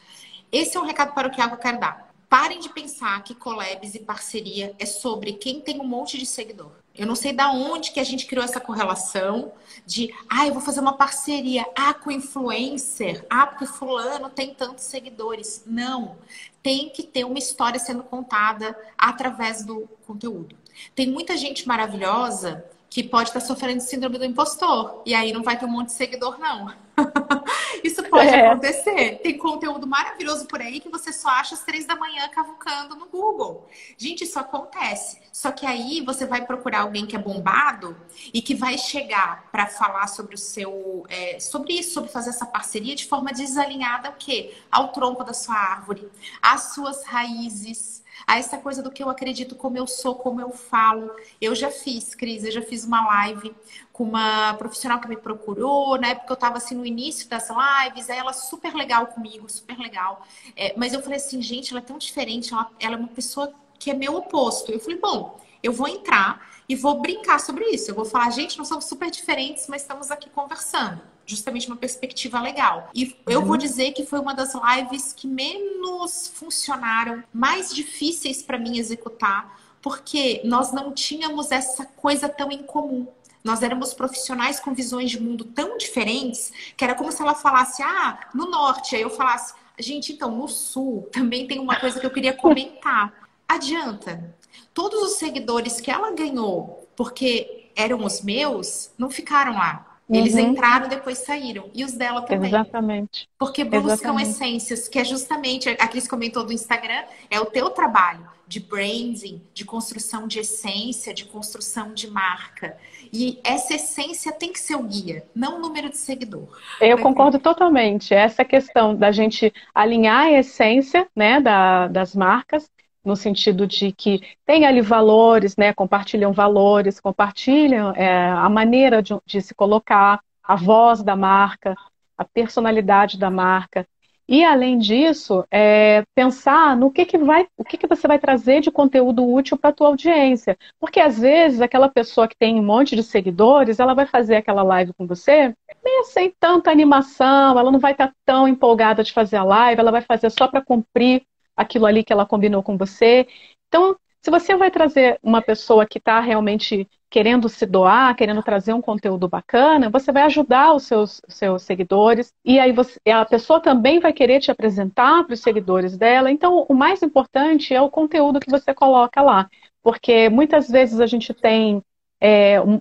[0.52, 2.09] Esse é um recado paroquial que eu quero dar.
[2.30, 6.70] Parem de pensar que collabs e parceria é sobre quem tem um monte de seguidor.
[6.94, 9.52] Eu não sei da onde que a gente criou essa correlação
[9.84, 14.84] de, ah, eu vou fazer uma parceria, ah, com influencer, ah, porque fulano tem tantos
[14.84, 15.64] seguidores.
[15.66, 16.18] Não,
[16.62, 20.54] tem que ter uma história sendo contada através do conteúdo.
[20.94, 25.00] Tem muita gente maravilhosa que pode estar sofrendo de síndrome do impostor.
[25.06, 26.74] E aí não vai ter um monte de seguidor, não.
[27.84, 28.48] Isso pode é.
[28.48, 29.20] acontecer.
[29.22, 33.06] Tem conteúdo maravilhoso por aí que você só acha às três da manhã cavucando no
[33.06, 33.68] Google.
[33.96, 35.20] Gente, isso acontece.
[35.32, 37.96] Só que aí você vai procurar alguém que é bombado
[38.34, 41.06] e que vai chegar para falar sobre o seu.
[41.08, 44.52] É, sobre isso, sobre fazer essa parceria de forma desalinhada ao quê?
[44.70, 46.10] Ao tronco da sua árvore,
[46.42, 50.50] às suas raízes a essa coisa do que eu acredito, como eu sou, como eu
[50.50, 51.10] falo.
[51.40, 53.54] Eu já fiz, Cris, eu já fiz uma live
[53.92, 58.08] com uma profissional que me procurou, na época eu estava assim no início das lives,
[58.08, 60.26] aí ela super legal comigo, super legal.
[60.56, 63.52] É, mas eu falei assim, gente, ela é tão diferente, ela, ela é uma pessoa
[63.78, 64.72] que é meu oposto.
[64.72, 67.90] Eu falei, bom, eu vou entrar e vou brincar sobre isso.
[67.90, 72.40] Eu vou falar, gente, nós somos super diferentes, mas estamos aqui conversando justamente uma perspectiva
[72.40, 72.90] legal.
[72.94, 73.46] E eu uhum.
[73.46, 79.58] vou dizer que foi uma das lives que menos funcionaram, mais difíceis para mim executar,
[79.80, 83.06] porque nós não tínhamos essa coisa tão em comum.
[83.42, 87.82] Nós éramos profissionais com visões de mundo tão diferentes que era como se ela falasse,
[87.82, 88.96] ah, no norte.
[88.96, 93.12] Aí eu falasse, gente, então, no sul também tem uma coisa que eu queria comentar.
[93.48, 94.34] Adianta.
[94.74, 99.89] Todos os seguidores que ela ganhou, porque eram os meus, não ficaram lá.
[100.10, 100.40] Eles uhum.
[100.40, 101.70] entraram, depois saíram.
[101.72, 102.48] E os dela também.
[102.48, 103.28] Exatamente.
[103.38, 104.30] Porque buscam Exatamente.
[104.30, 109.40] essências, que é justamente, a Cris comentou do Instagram, é o teu trabalho de branding,
[109.54, 112.76] de construção de essência, de construção de marca.
[113.12, 116.48] E essa essência tem que ser o guia, não o número de seguidor.
[116.80, 118.12] Eu concordo totalmente.
[118.12, 122.68] Essa questão da gente alinhar a essência né, da, das marcas
[123.04, 129.14] no sentido de que tem ali valores, né, compartilham valores, compartilham é, a maneira de,
[129.24, 131.74] de, se colocar, a voz da marca,
[132.16, 133.86] a personalidade da marca.
[134.28, 138.60] E além disso, é, pensar no que, que vai, o que, que você vai trazer
[138.60, 140.56] de conteúdo útil para a tua audiência.
[140.78, 144.62] Porque às vezes aquela pessoa que tem um monte de seguidores, ela vai fazer aquela
[144.62, 145.52] live com você,
[145.84, 149.80] meio sem tanta animação, ela não vai estar tá tão empolgada de fazer a live,
[149.80, 151.22] ela vai fazer só para cumprir
[151.56, 153.26] aquilo ali que ela combinou com você.
[153.68, 158.72] Então, se você vai trazer uma pessoa que está realmente querendo se doar, querendo trazer
[158.72, 163.60] um conteúdo bacana, você vai ajudar os seus, seus seguidores e aí você, a pessoa
[163.60, 166.30] também vai querer te apresentar para os seguidores dela.
[166.30, 169.48] Então, o mais importante é o conteúdo que você coloca lá,
[169.82, 171.82] porque muitas vezes a gente tem
[172.20, 172.80] é, um,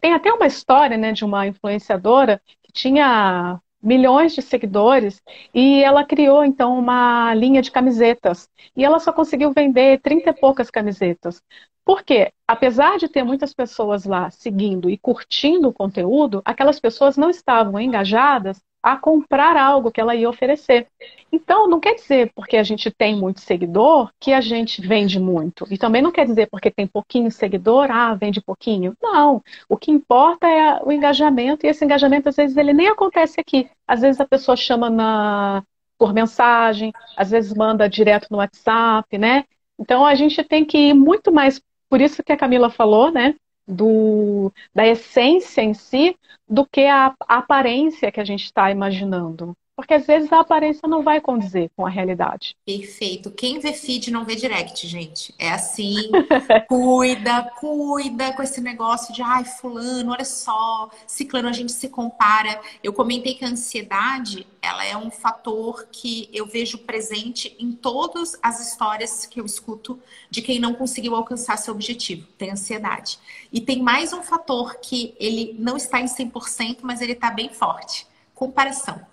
[0.00, 5.20] tem até uma história né, de uma influenciadora que tinha milhões de seguidores
[5.54, 8.48] e ela criou então uma linha de camisetas.
[8.76, 11.42] E ela só conseguiu vender 30 e poucas camisetas.
[11.84, 17.28] Porque, apesar de ter muitas pessoas lá seguindo e curtindo o conteúdo, aquelas pessoas não
[17.28, 20.86] estavam engajadas a comprar algo que ela ia oferecer.
[21.30, 25.66] Então, não quer dizer porque a gente tem muito seguidor que a gente vende muito.
[25.70, 28.94] E também não quer dizer porque tem pouquinho seguidor, ah, vende pouquinho.
[29.00, 29.42] Não.
[29.68, 33.70] O que importa é o engajamento, e esse engajamento, às vezes, ele nem acontece aqui.
[33.86, 35.62] Às vezes a pessoa chama na...
[35.96, 39.44] por mensagem, às vezes manda direto no WhatsApp, né?
[39.78, 43.34] Então a gente tem que ir muito mais, por isso que a Camila falou, né?
[43.66, 46.16] Do, da essência em si
[46.48, 49.56] do que a, a aparência que a gente está imaginando.
[49.74, 52.56] Porque às vezes a aparência não vai condizer com a realidade.
[52.64, 53.30] Perfeito.
[53.30, 55.34] Quem vê feed não vê direct, gente.
[55.38, 56.10] É assim.
[56.68, 62.60] cuida, cuida com esse negócio de ai, fulano, olha só, ciclano, a gente se compara.
[62.82, 68.38] Eu comentei que a ansiedade, ela é um fator que eu vejo presente em todas
[68.42, 69.98] as histórias que eu escuto
[70.30, 72.26] de quem não conseguiu alcançar seu objetivo.
[72.36, 73.18] Tem ansiedade.
[73.50, 77.48] E tem mais um fator que ele não está em 100%, mas ele está bem
[77.48, 78.06] forte.
[78.34, 79.11] Comparação.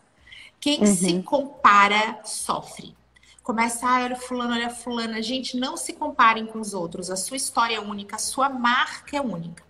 [0.59, 0.95] Quem uhum.
[0.95, 2.95] se compara sofre.
[3.41, 5.21] Começa, ah, olha fulano, olha fulana.
[5.21, 7.09] Gente, não se comparem com os outros.
[7.09, 9.63] A sua história é única, a sua marca é única.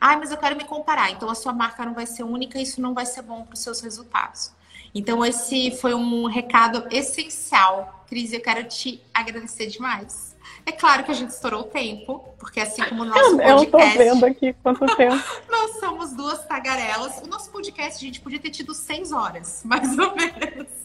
[0.00, 1.10] Ah, mas eu quero me comparar.
[1.10, 3.60] Então a sua marca não vai ser única, isso não vai ser bom para os
[3.60, 4.52] seus resultados.
[4.94, 8.04] Então esse foi um recado essencial.
[8.06, 10.33] Cris, eu quero te agradecer demais.
[10.66, 13.64] É claro que a gente estourou o tempo, porque assim como o nosso podcast...
[13.64, 15.22] Eu tô vendo aqui quanto tempo.
[15.50, 17.18] nós somos duas tagarelas.
[17.22, 20.83] O nosso podcast, a gente podia ter tido seis horas, mais ou menos.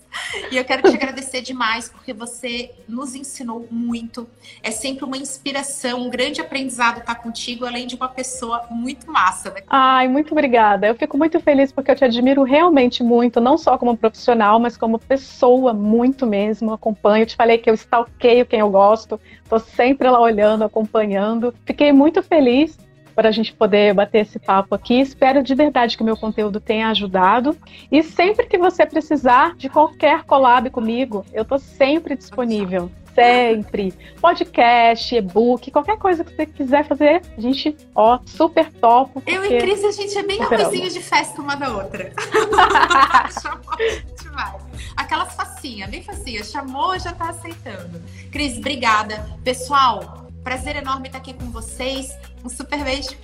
[0.51, 4.27] E eu quero te agradecer demais, porque você nos ensinou muito.
[4.63, 9.51] É sempre uma inspiração, um grande aprendizado estar contigo, além de uma pessoa muito massa.
[9.51, 9.61] Né?
[9.67, 10.87] Ai, muito obrigada.
[10.87, 14.75] Eu fico muito feliz porque eu te admiro realmente muito, não só como profissional, mas
[14.75, 16.73] como pessoa, muito mesmo.
[16.73, 17.23] Acompanho.
[17.23, 21.53] Eu te falei que eu stalkeio quem eu gosto, tô sempre lá olhando, acompanhando.
[21.65, 22.77] Fiquei muito feliz
[23.15, 24.99] para a gente poder bater esse papo aqui.
[24.99, 27.57] Espero de verdade que o meu conteúdo tenha ajudado.
[27.91, 32.89] E sempre que você precisar de qualquer collab comigo, eu estou sempre disponível.
[33.13, 33.93] Sempre.
[34.21, 39.21] Podcast, e-book, qualquer coisa que você quiser fazer, a gente, ó, super topo.
[39.27, 42.13] Eu e Cris, a gente é bem arrozinho de festa uma da outra.
[43.41, 44.55] Chamou, a gente vai.
[44.95, 46.43] Aquelas facinhas, bem facinha.
[46.43, 48.01] Chamou, já tá aceitando.
[48.31, 49.25] Cris, obrigada.
[49.43, 52.17] Pessoal, Prazer enorme estar aqui com vocês.
[52.43, 53.15] Um super beijo.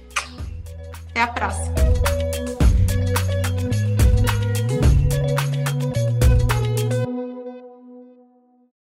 [1.09, 1.76] Até a próxima.